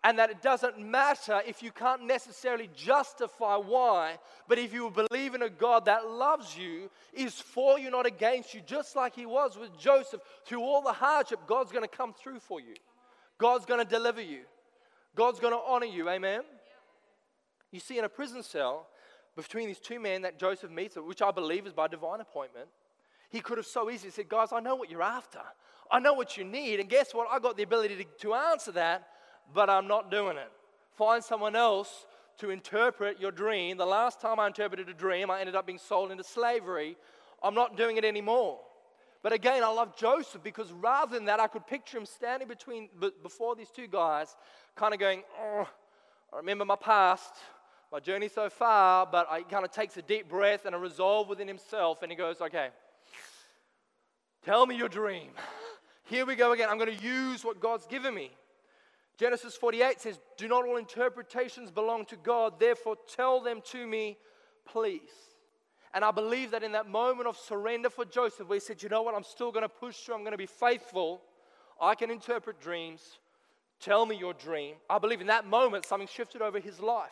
[0.03, 5.35] and that it doesn't matter if you can't necessarily justify why, but if you believe
[5.35, 9.25] in a God that loves you, is for you, not against you, just like He
[9.25, 10.21] was with Joseph.
[10.45, 12.75] Through all the hardship, God's going to come through for you,
[13.37, 14.41] God's going to deliver you,
[15.15, 16.09] God's going to honor you.
[16.09, 16.41] Amen?
[17.71, 18.87] You see, in a prison cell,
[19.35, 22.67] between these two men that Joseph meets, which I believe is by divine appointment,
[23.29, 25.41] he could have so easily said, Guys, I know what you're after.
[25.91, 26.79] I know what you need.
[26.79, 27.27] And guess what?
[27.31, 29.07] I got the ability to, to answer that
[29.53, 30.51] but I'm not doing it.
[30.97, 32.05] Find someone else
[32.39, 33.77] to interpret your dream.
[33.77, 36.97] The last time I interpreted a dream, I ended up being sold into slavery.
[37.43, 38.59] I'm not doing it anymore.
[39.21, 42.89] But again, I love Joseph because rather than that, I could picture him standing between,
[43.21, 44.35] before these two guys,
[44.75, 45.67] kind of going, oh,
[46.33, 47.33] I remember my past,
[47.91, 51.27] my journey so far, but he kind of takes a deep breath and a resolve
[51.27, 52.69] within himself, and he goes, okay,
[54.45, 55.31] tell me your dream.
[56.05, 56.69] Here we go again.
[56.69, 58.31] I'm going to use what God's given me.
[59.19, 64.17] Genesis 48 says, Do not all interpretations belong to God, therefore tell them to me,
[64.65, 65.01] please.
[65.93, 68.87] And I believe that in that moment of surrender for Joseph, where he said, You
[68.87, 71.21] know what, I'm still going to push through, I'm going to be faithful,
[71.81, 73.19] I can interpret dreams,
[73.81, 74.75] tell me your dream.
[74.89, 77.11] I believe in that moment something shifted over his life.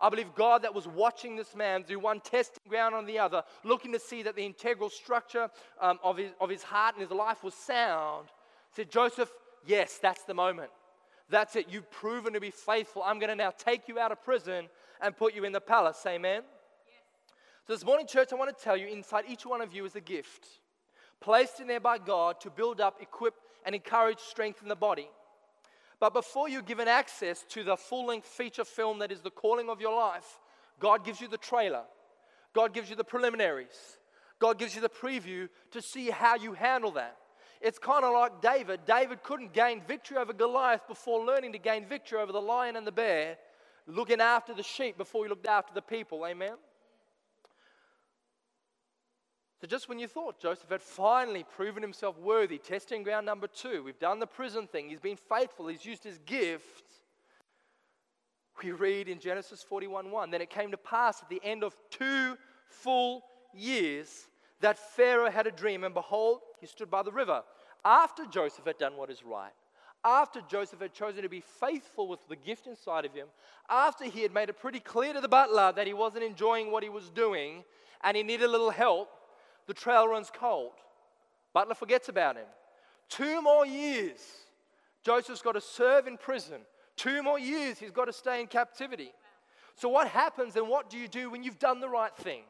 [0.00, 3.42] I believe God that was watching this man do one testing ground on the other,
[3.64, 5.50] looking to see that the integral structure
[5.80, 8.28] um, of, his, of his heart and his life was sound,
[8.76, 9.30] said, Joseph,
[9.66, 10.70] yes, that's the moment.
[11.32, 11.66] That's it.
[11.70, 13.02] You've proven to be faithful.
[13.02, 14.68] I'm going to now take you out of prison
[15.00, 16.04] and put you in the palace.
[16.06, 16.42] Amen?
[16.86, 16.96] Yes.
[17.66, 19.96] So, this morning, church, I want to tell you inside each one of you is
[19.96, 20.46] a gift
[21.22, 25.08] placed in there by God to build up, equip, and encourage, strengthen the body.
[26.00, 29.70] But before you're given access to the full length feature film that is the calling
[29.70, 30.40] of your life,
[30.80, 31.84] God gives you the trailer,
[32.52, 33.98] God gives you the preliminaries,
[34.38, 37.16] God gives you the preview to see how you handle that.
[37.62, 38.80] It's kind of like David.
[38.86, 42.84] David couldn't gain victory over Goliath before learning to gain victory over the lion and
[42.84, 43.38] the bear,
[43.86, 46.26] looking after the sheep before he looked after the people.
[46.26, 46.54] Amen?
[49.60, 53.84] So, just when you thought Joseph had finally proven himself worthy, testing ground number two,
[53.84, 56.82] we've done the prison thing, he's been faithful, he's used his gift.
[58.60, 61.76] We read in Genesis 41 1 Then it came to pass at the end of
[61.90, 63.22] two full
[63.54, 64.26] years
[64.62, 67.42] that Pharaoh had a dream, and behold, he stood by the river.
[67.84, 69.52] After Joseph had done what is right,
[70.04, 73.28] after Joseph had chosen to be faithful with the gift inside of him,
[73.68, 76.82] after he had made it pretty clear to the butler that he wasn't enjoying what
[76.82, 77.62] he was doing
[78.02, 79.08] and he needed a little help,
[79.66, 80.72] the trail runs cold.
[81.52, 82.46] Butler forgets about him.
[83.08, 84.20] Two more years,
[85.04, 86.62] Joseph's got to serve in prison.
[86.96, 89.12] Two more years, he's got to stay in captivity.
[89.76, 92.42] So, what happens and what do you do when you've done the right thing?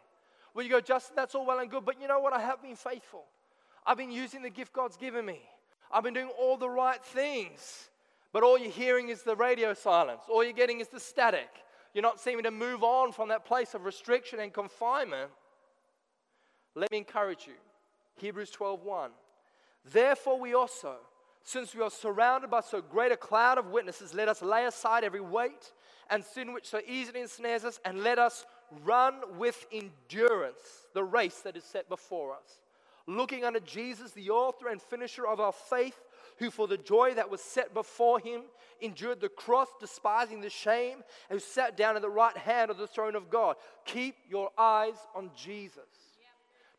[0.55, 2.33] Well, you go, Justin, that's all well and good, but you know what?
[2.33, 3.25] I have been faithful.
[3.87, 5.41] I've been using the gift God's given me.
[5.91, 7.88] I've been doing all the right things.
[8.33, 10.23] But all you're hearing is the radio silence.
[10.29, 11.51] All you're getting is the static.
[11.95, 15.31] You're not seeming to move on from that place of restriction and confinement.
[16.75, 17.55] Let me encourage you.
[18.17, 19.11] Hebrews 12:1.
[19.85, 20.97] Therefore we also,
[21.43, 25.05] since we are surrounded by so great a cloud of witnesses, let us lay aside
[25.05, 25.73] every weight
[26.12, 28.44] and sin which so easily ensnares us, and let us
[28.85, 32.61] run with endurance the race that is set before us.
[33.07, 35.98] Looking unto Jesus, the author and finisher of our faith,
[36.38, 38.42] who for the joy that was set before him
[38.81, 40.98] endured the cross, despising the shame,
[41.31, 43.57] and who sat down at the right hand of the throne of God.
[43.87, 45.88] Keep your eyes on Jesus.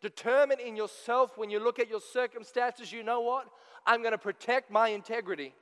[0.01, 3.47] Determine in yourself when you look at your circumstances, you know what?
[3.85, 5.53] I'm going to protect my integrity.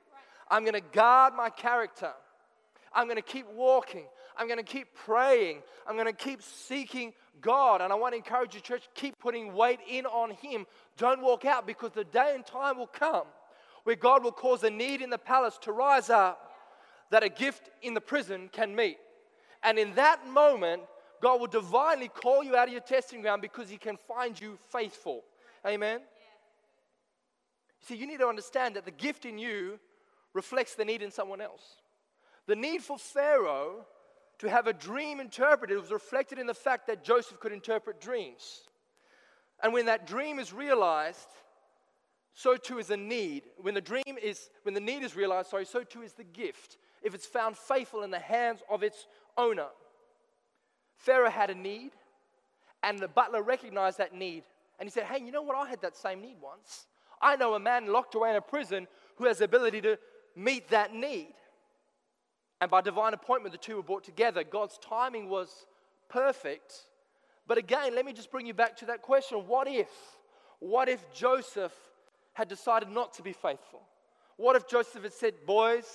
[0.50, 2.12] I'm going to guard my character.
[2.94, 4.04] I'm going to keep walking.
[4.36, 5.62] I'm going to keep praying.
[5.86, 7.80] I'm going to keep seeking God.
[7.80, 10.66] And I want to encourage you, church, keep putting weight in on Him.
[10.96, 13.26] Don't walk out because the day and time will come
[13.84, 16.52] where God will cause a need in the palace to rise up
[17.10, 18.96] that a gift in the prison can meet.
[19.62, 20.82] And in that moment,
[21.20, 24.58] God will divinely call you out of your testing ground because He can find you
[24.70, 25.22] faithful.
[25.66, 26.00] Amen?
[27.86, 29.78] See, you need to understand that the gift in you
[30.34, 31.81] reflects the need in someone else.
[32.46, 33.86] The need for Pharaoh
[34.38, 38.62] to have a dream interpreted was reflected in the fact that Joseph could interpret dreams.
[39.62, 41.28] And when that dream is realized,
[42.34, 43.44] so too is the need.
[43.58, 46.78] When the dream is, when the need is realized, sorry, so too is the gift,
[47.02, 49.68] if it's found faithful in the hands of its owner.
[50.96, 51.92] Pharaoh had a need,
[52.82, 54.44] and the butler recognized that need.
[54.78, 55.56] And he said, Hey, you know what?
[55.56, 56.86] I had that same need once.
[57.20, 59.98] I know a man locked away in a prison who has the ability to
[60.34, 61.34] meet that need.
[62.62, 64.44] And by divine appointment, the two were brought together.
[64.44, 65.66] God's timing was
[66.08, 66.72] perfect.
[67.48, 69.90] But again, let me just bring you back to that question what if?
[70.60, 71.72] What if Joseph
[72.34, 73.80] had decided not to be faithful?
[74.36, 75.86] What if Joseph had said, Boys,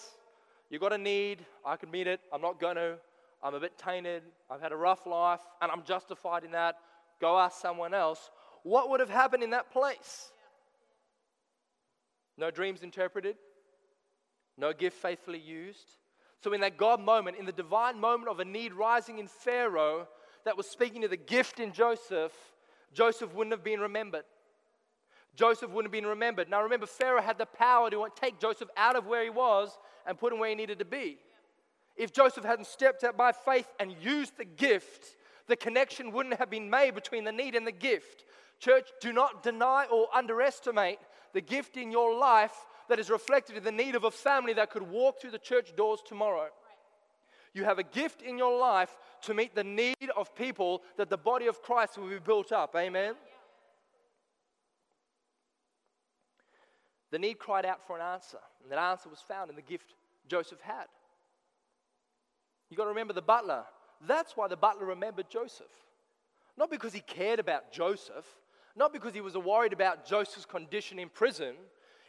[0.70, 2.98] you got a need, I can meet it, I'm not going to,
[3.42, 6.76] I'm a bit tainted, I've had a rough life, and I'm justified in that,
[7.22, 8.30] go ask someone else?
[8.64, 10.34] What would have happened in that place?
[12.38, 13.38] No dreams interpreted,
[14.58, 15.88] no gift faithfully used.
[16.44, 20.08] So, in that God moment, in the divine moment of a need rising in Pharaoh
[20.46, 22.32] that was speaking to the gift in Joseph,
[22.94, 24.24] Joseph wouldn't have been remembered.
[25.36, 26.50] Joseph wouldn't have been remembered.
[26.50, 30.18] Now remember, Pharaoh had the power to take Joseph out of where he was and
[30.18, 31.18] put him where he needed to be.
[31.96, 35.16] If Joseph hadn't stepped out by faith and used the gift,
[35.48, 38.26] the connection wouldn't have been made between the need and the gift.
[38.60, 41.00] Church, do not deny or underestimate
[41.34, 44.70] the gift in your life that is reflected in the need of a family that
[44.70, 46.48] could walk through the church doors tomorrow.
[47.54, 51.18] You have a gift in your life to meet the need of people that the
[51.18, 52.76] body of Christ will be built up.
[52.76, 53.16] Amen.
[57.12, 59.96] The need cried out for an answer, and that answer was found in the gift
[60.28, 60.86] Joseph had.
[62.70, 63.64] You've got to remember the butler.
[64.06, 65.72] That's why the butler remembered Joseph.
[66.58, 68.26] Not because he cared about Joseph,
[68.76, 71.56] not because he was worried about Joseph's condition in prison.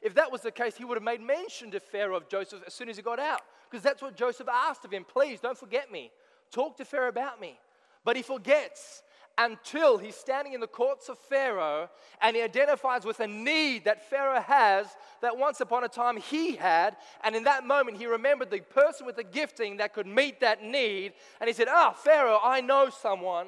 [0.02, 2.74] If that was the case, he would have made mention to Pharaoh of Joseph as
[2.74, 5.04] soon as he got out, because that's what Joseph asked of him.
[5.04, 6.10] Please don't forget me.
[6.50, 7.58] Talk to Pharaoh about me.
[8.04, 9.02] But he forgets
[9.38, 11.88] until he's standing in the courts of Pharaoh
[12.20, 14.88] and he identifies with a need that Pharaoh has
[15.22, 16.96] that once upon a time he had.
[17.22, 20.62] And in that moment, he remembered the person with the gifting that could meet that
[20.62, 21.12] need.
[21.40, 23.46] And he said, Ah, Pharaoh, I know someone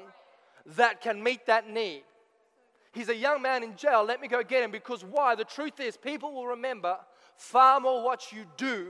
[0.76, 2.04] that can meet that need.
[2.92, 4.04] He's a young man in jail.
[4.04, 5.34] Let me go get him because why?
[5.34, 6.96] The truth is, people will remember
[7.36, 8.88] far more what you do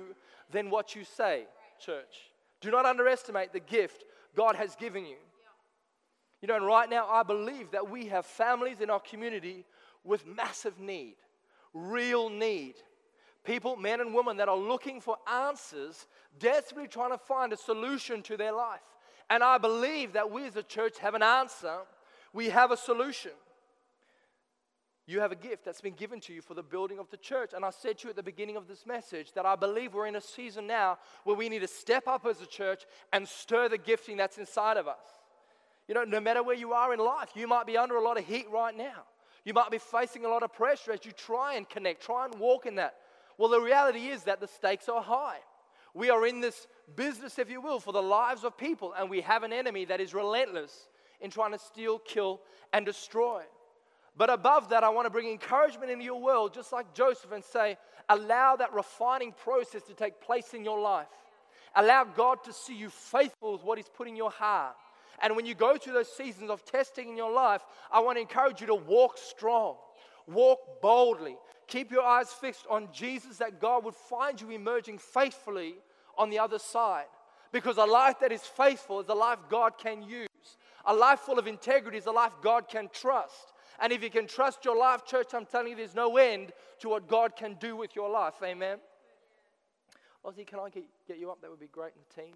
[0.51, 1.45] than what you say,
[1.79, 2.31] church.
[2.61, 5.17] Do not underestimate the gift God has given you.
[6.41, 9.65] You know, and right now I believe that we have families in our community
[10.05, 11.17] with massive need,
[11.75, 12.75] real need.
[13.45, 16.07] People, men and women, that are looking for answers,
[16.39, 18.81] desperately trying to find a solution to their life.
[19.29, 21.79] And I believe that we as a church have an answer,
[22.33, 23.33] we have a solution.
[25.11, 27.51] You have a gift that's been given to you for the building of the church.
[27.53, 30.07] And I said to you at the beginning of this message that I believe we're
[30.07, 33.69] in a season now where we need to step up as a church and stir
[33.69, 35.03] the gifting that's inside of us.
[35.89, 38.19] You know, no matter where you are in life, you might be under a lot
[38.19, 39.03] of heat right now.
[39.45, 42.39] You might be facing a lot of pressure as you try and connect, try and
[42.39, 42.95] walk in that.
[43.37, 45.39] Well, the reality is that the stakes are high.
[45.93, 49.23] We are in this business, if you will, for the lives of people, and we
[49.23, 50.87] have an enemy that is relentless
[51.21, 53.43] in trying to steal, kill, and destroy.
[54.21, 57.43] But above that, I want to bring encouragement into your world, just like Joseph, and
[57.43, 61.07] say, allow that refining process to take place in your life.
[61.75, 64.77] Allow God to see you faithful with what He's put in your heart
[65.23, 68.21] And when you go through those seasons of testing in your life, I want to
[68.21, 69.77] encourage you to walk strong,
[70.27, 75.77] walk boldly, keep your eyes fixed on Jesus, that God would find you emerging faithfully
[76.19, 77.07] on the other side.
[77.53, 80.29] Because a life that is faithful is a life God can use.
[80.85, 83.55] A life full of integrity is a life God can trust.
[83.81, 86.91] And if you can trust your life, church, I'm telling you, there's no end to
[86.91, 88.35] what God can do with your life.
[88.43, 88.79] Amen.
[90.25, 91.41] Ozzy, can I get, you up?
[91.41, 92.35] That would be great in the team.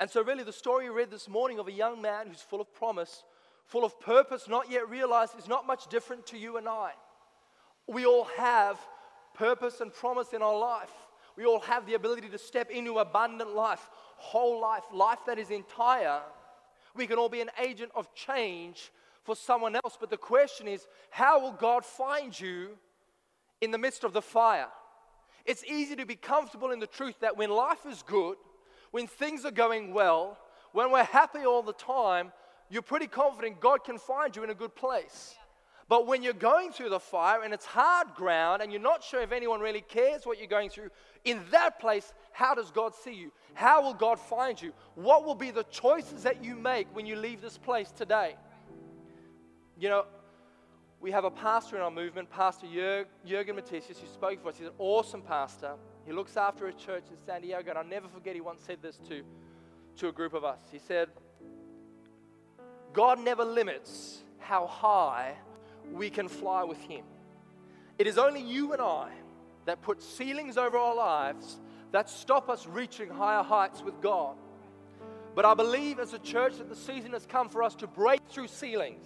[0.00, 2.60] And so, really, the story we read this morning of a young man who's full
[2.60, 3.22] of promise,
[3.66, 6.90] full of purpose, not yet realized, is not much different to you and I.
[7.86, 8.80] We all have
[9.34, 10.90] purpose and promise in our life.
[11.36, 15.50] We all have the ability to step into abundant life, whole life, life that is
[15.50, 16.20] entire.
[16.96, 18.90] We can all be an agent of change
[19.24, 19.96] for someone else.
[19.98, 22.70] But the question is, how will God find you
[23.60, 24.68] in the midst of the fire?
[25.44, 28.36] It's easy to be comfortable in the truth that when life is good,
[28.90, 30.38] when things are going well,
[30.72, 32.32] when we're happy all the time,
[32.70, 35.34] you're pretty confident God can find you in a good place.
[35.88, 39.20] But when you're going through the fire and it's hard ground and you're not sure
[39.20, 40.88] if anyone really cares what you're going through,
[41.24, 43.32] in that place, how does God see you?
[43.54, 44.72] How will God find you?
[44.94, 48.36] What will be the choices that you make when you leave this place today?
[49.78, 50.04] You know,
[51.00, 52.66] we have a pastor in our movement, Pastor
[53.26, 54.58] Jurgen Matthesius, who spoke for us.
[54.58, 55.74] He's an awesome pastor.
[56.06, 58.78] He looks after a church in San Diego, and I'll never forget he once said
[58.82, 59.22] this to,
[59.96, 60.60] to a group of us.
[60.70, 61.08] He said,
[62.92, 65.34] God never limits how high
[65.92, 67.04] we can fly with Him.
[67.98, 69.10] It is only you and I
[69.64, 71.58] that put ceilings over our lives
[71.92, 74.36] that stop us reaching higher heights with God.
[75.34, 78.20] But I believe as a church that the season has come for us to break
[78.28, 79.04] through ceilings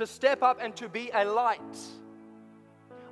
[0.00, 1.60] to step up and to be a light.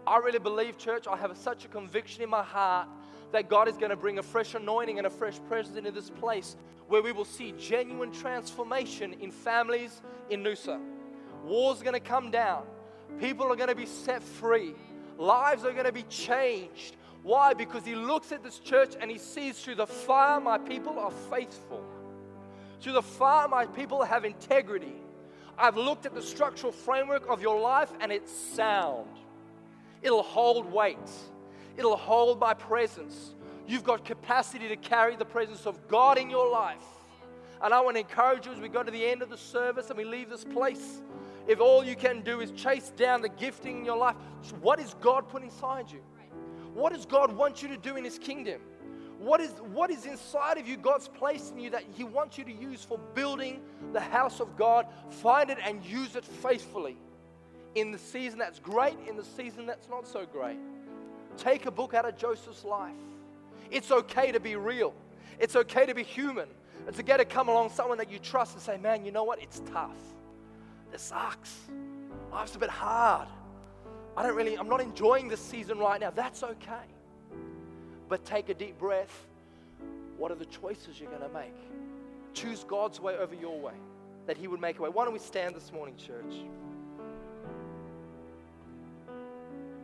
[0.06, 2.88] I really believe, church, I have such a conviction in my heart
[3.32, 6.08] that God is going to bring a fresh anointing and a fresh presence into this
[6.08, 6.56] place
[6.88, 10.80] where we will see genuine transformation in families in Noosa.
[11.44, 12.64] Wars are going to come down,
[13.20, 14.74] people are going to be set free,
[15.18, 16.96] lives are going to be changed.
[17.22, 17.52] Why?
[17.52, 21.12] Because He looks at this church and He sees through the fire, my people are
[21.30, 21.84] faithful.
[22.80, 24.94] Through the fire, my people have integrity.
[25.58, 29.08] I've looked at the structural framework of your life and it's sound.
[30.02, 31.10] It'll hold weight,
[31.76, 33.34] it'll hold my presence.
[33.66, 36.84] You've got capacity to carry the presence of God in your life.
[37.60, 39.90] And I want to encourage you as we go to the end of the service
[39.90, 41.02] and we leave this place.
[41.46, 44.16] If all you can do is chase down the gifting in your life,
[44.60, 46.00] what is God put inside you?
[46.72, 48.60] What does God want you to do in His kingdom?
[49.18, 52.44] What is, what is inside of you God's placed in you that He wants you
[52.44, 53.60] to use for building
[53.92, 54.86] the house of God?
[55.10, 56.96] Find it and use it faithfully
[57.74, 60.58] in the season that's great, in the season that's not so great.
[61.36, 62.94] Take a book out of Joseph's life.
[63.70, 64.94] It's okay to be real,
[65.38, 66.48] it's okay to be human.
[66.86, 69.42] It's okay to come along someone that you trust and say, Man, you know what?
[69.42, 69.96] It's tough.
[70.90, 71.54] This sucks.
[72.32, 73.28] Life's a bit hard.
[74.16, 76.10] I don't really, I'm not enjoying this season right now.
[76.10, 76.86] That's okay.
[78.08, 79.26] But take a deep breath.
[80.16, 81.54] What are the choices you're going to make?
[82.34, 83.74] Choose God's way over your way,
[84.26, 84.88] that He would make a way.
[84.88, 86.34] Why don't we stand this morning, church?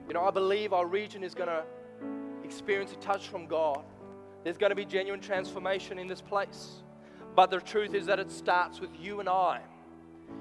[0.09, 1.63] You know, I believe our region is going to
[2.45, 3.83] experience a touch from God.
[4.43, 6.83] There's going to be genuine transformation in this place.
[7.35, 9.61] But the truth is that it starts with you and I.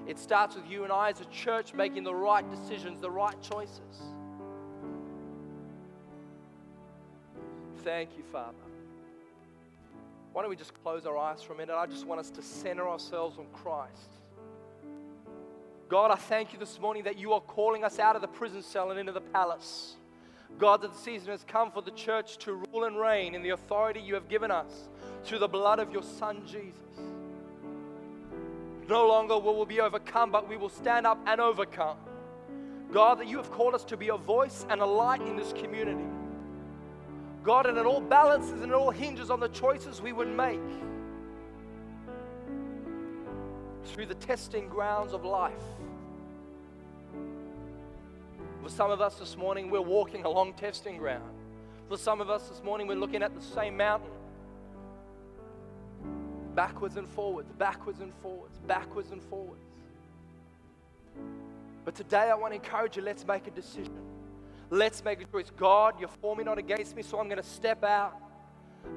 [0.05, 3.39] It starts with you and I as a church making the right decisions, the right
[3.41, 4.12] choices.
[7.83, 8.53] Thank you, Father.
[10.31, 11.75] Why don't we just close our eyes for a minute?
[11.75, 14.09] I just want us to center ourselves on Christ.
[15.89, 18.63] God, I thank you this morning that you are calling us out of the prison
[18.63, 19.95] cell and into the palace.
[20.57, 23.49] God, that the season has come for the church to rule and reign in the
[23.49, 24.87] authority you have given us
[25.25, 26.79] through the blood of your Son, Jesus.
[28.87, 31.97] No longer will we be overcome, but we will stand up and overcome.
[32.91, 35.53] God, that you have called us to be a voice and a light in this
[35.53, 36.05] community.
[37.43, 40.59] God, and it all balances and it all hinges on the choices we would make
[43.85, 45.53] through the testing grounds of life.
[48.63, 51.29] For some of us this morning, we're walking along testing ground.
[51.89, 54.09] For some of us this morning, we're looking at the same mountain.
[56.55, 59.65] Backwards and forwards, backwards and forwards, backwards and forwards.
[61.83, 64.12] But today I want to encourage you let's make a decision.
[64.73, 65.51] Let's make a choice.
[65.55, 68.15] God, you're for me, not against me, so I'm going to step out.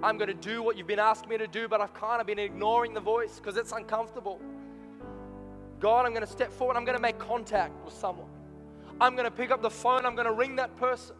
[0.02, 2.26] I'm going to do what you've been asking me to do, but I've kind of
[2.26, 4.40] been ignoring the voice because it's uncomfortable.
[5.78, 6.78] God, I'm going to step forward.
[6.78, 8.30] I'm going to make contact with someone.
[9.02, 10.06] I'm going to pick up the phone.
[10.06, 11.14] I'm going to ring that person.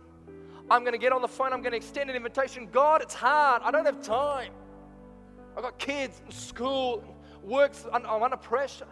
[0.71, 1.53] I'm going to get on the phone.
[1.53, 2.67] I'm going to extend an invitation.
[2.73, 3.61] God, it's hard.
[3.63, 4.53] I don't have time.
[5.55, 8.89] I've got kids and school, and works, I'm under pressure.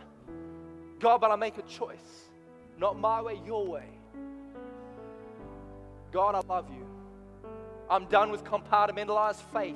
[1.00, 2.28] God, but I make a choice.
[2.78, 3.88] Not my way, your way.
[6.14, 6.86] God, I love you.
[7.90, 9.74] I'm done with compartmentalized faith.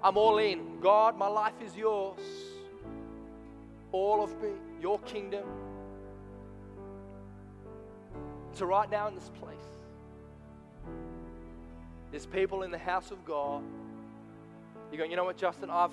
[0.00, 0.78] I'm all in.
[0.80, 2.20] God, my life is yours.
[3.90, 5.42] All of me, your kingdom.
[8.52, 9.56] So, right now in this place,
[12.12, 13.64] there's people in the house of God.
[14.92, 15.68] You're going, you know what, Justin?
[15.68, 15.90] I've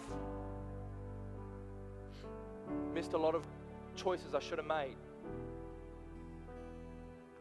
[2.94, 3.44] missed a lot of
[3.96, 4.96] choices I should have made.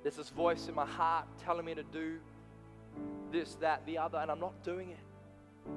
[0.06, 2.18] There's this voice in my heart telling me to do
[3.32, 5.70] this, that, the other, and I'm not doing it.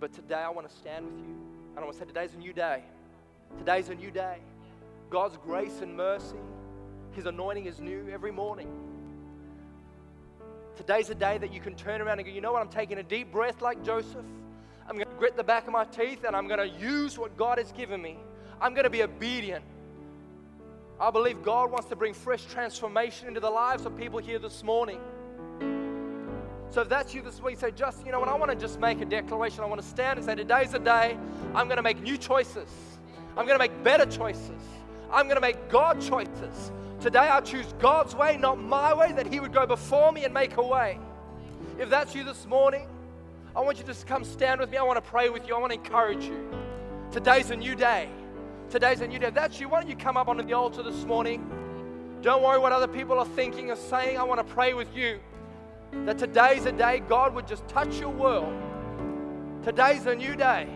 [0.00, 1.36] But today I want to stand with you.
[1.70, 2.82] And I want to say, today's a new day.
[3.58, 4.38] Today's a new day.
[5.08, 6.34] God's grace and mercy,
[7.12, 8.68] His anointing is new every morning.
[10.74, 12.60] Today's a day that you can turn around and go, you know what?
[12.60, 14.26] I'm taking a deep breath like Joseph.
[14.88, 17.36] I'm going to grit the back of my teeth and I'm going to use what
[17.36, 18.18] God has given me.
[18.60, 19.64] I'm going to be obedient.
[21.00, 24.62] I believe God wants to bring fresh transformation into the lives of people here this
[24.62, 25.00] morning.
[26.70, 28.80] So if that's you this week, say, just, you know what, I want to just
[28.80, 29.62] make a declaration.
[29.62, 31.16] I want to stand and say, today's a day
[31.54, 32.68] I'm going to make new choices.
[33.36, 34.60] I'm going to make better choices.
[35.12, 36.72] I'm going to make God choices.
[37.00, 40.32] Today I choose God's way, not my way, that He would go before me and
[40.32, 40.98] make a way.
[41.78, 42.88] If that's you this morning,
[43.54, 44.76] I want you to just come stand with me.
[44.76, 45.54] I want to pray with you.
[45.54, 46.48] I want to encourage you.
[47.12, 48.08] Today's a new day.
[48.74, 49.28] Today's a new day.
[49.28, 51.48] If that's you, why don't you come up onto the altar this morning?
[52.22, 54.18] Don't worry what other people are thinking or saying.
[54.18, 55.20] I want to pray with you
[55.92, 58.52] that today's a day God would just touch your world.
[59.62, 60.66] Today's a new day.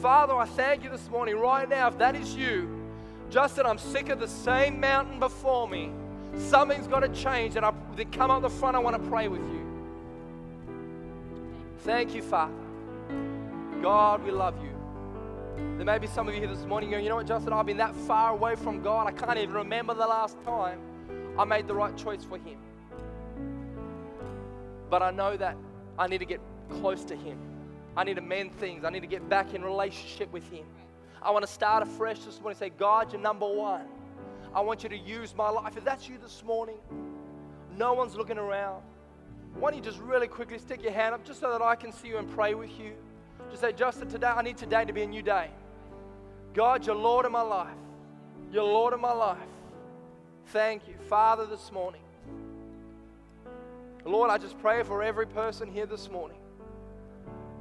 [0.00, 2.70] Father, I thank you this morning, right now, if that is you,
[3.30, 5.90] Justin, I'm sick of the same mountain before me.
[6.36, 7.72] Something's got to change, and I
[8.12, 8.76] come up the front.
[8.76, 9.66] I want to pray with you.
[11.78, 12.54] Thank you, Father.
[13.82, 14.79] God, we love you.
[15.76, 17.66] There may be some of you here this morning going, you know what, Justin, I've
[17.66, 20.78] been that far away from God, I can't even remember the last time
[21.38, 22.58] I made the right choice for Him.
[24.90, 25.56] But I know that
[25.98, 27.38] I need to get close to Him.
[27.96, 28.84] I need to mend things.
[28.84, 30.64] I need to get back in relationship with Him.
[31.22, 32.58] I want to start afresh this morning.
[32.58, 33.86] Say, God, you're number one.
[34.54, 35.76] I want you to use my life.
[35.76, 36.78] If that's you this morning,
[37.76, 38.82] no one's looking around.
[39.54, 41.92] Why don't you just really quickly stick your hand up just so that I can
[41.92, 42.92] see you and pray with you?
[43.50, 45.50] Just say, Justin, today, I need today to be a new day.
[46.54, 47.68] God, you're Lord of my life.
[48.52, 49.38] You're Lord of my life.
[50.46, 50.94] Thank you.
[51.08, 52.00] Father, this morning.
[54.04, 56.38] Lord, I just pray for every person here this morning.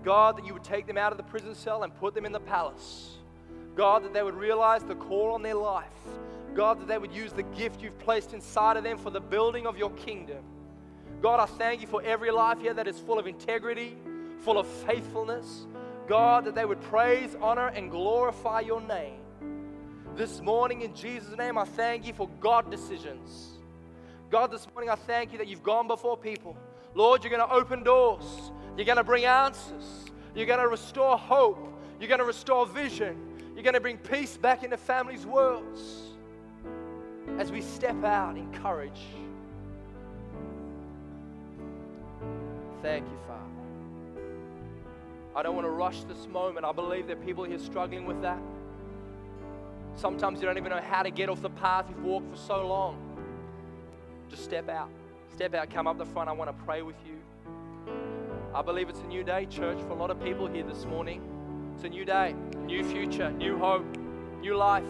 [0.04, 2.32] God, that you would take them out of the prison cell and put them in
[2.32, 3.18] the palace.
[3.76, 5.86] God, that they would realize the call on their life.
[6.56, 9.68] God, that they would use the gift you've placed inside of them for the building
[9.68, 10.44] of your kingdom.
[11.22, 13.96] God, I thank you for every life here that is full of integrity,
[14.40, 15.68] full of faithfulness.
[16.10, 19.20] God, that they would praise, honor, and glorify your name.
[20.16, 23.60] This morning, in Jesus' name, I thank you for God decisions.
[24.32, 26.58] God, this morning, I thank you that you've gone before people.
[26.96, 28.24] Lord, you're going to open doors,
[28.76, 33.16] you're going to bring answers, you're going to restore hope, you're going to restore vision,
[33.54, 35.80] you're going to bring peace back into families' worlds
[37.38, 39.02] as we step out in courage.
[42.82, 43.49] Thank you, Father.
[45.36, 46.66] I don't want to rush this moment.
[46.66, 48.40] I believe there are people here struggling with that.
[49.96, 52.68] Sometimes you don't even know how to get off the path you've walked for so
[52.68, 52.98] long.
[54.30, 54.90] Just step out.
[55.34, 56.30] Step out, come up the front.
[56.30, 57.16] I want to pray with you.
[58.54, 61.22] I believe it's a new day, church, for a lot of people here this morning.
[61.76, 63.86] It's a new day, new future, new hope,
[64.42, 64.84] new life.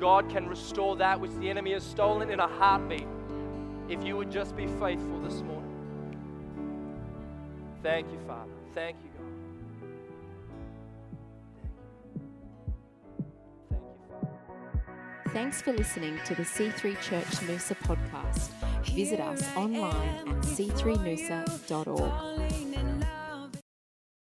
[0.00, 3.06] God can restore that which the enemy has stolen in a heartbeat
[3.88, 5.72] if you would just be faithful this morning.
[7.82, 8.50] Thank you, Father.
[8.74, 9.10] Thank you,
[15.32, 18.50] Thanks for listening to the C3 Church Noosa podcast.
[18.94, 22.45] Visit us online at c3noosa.org.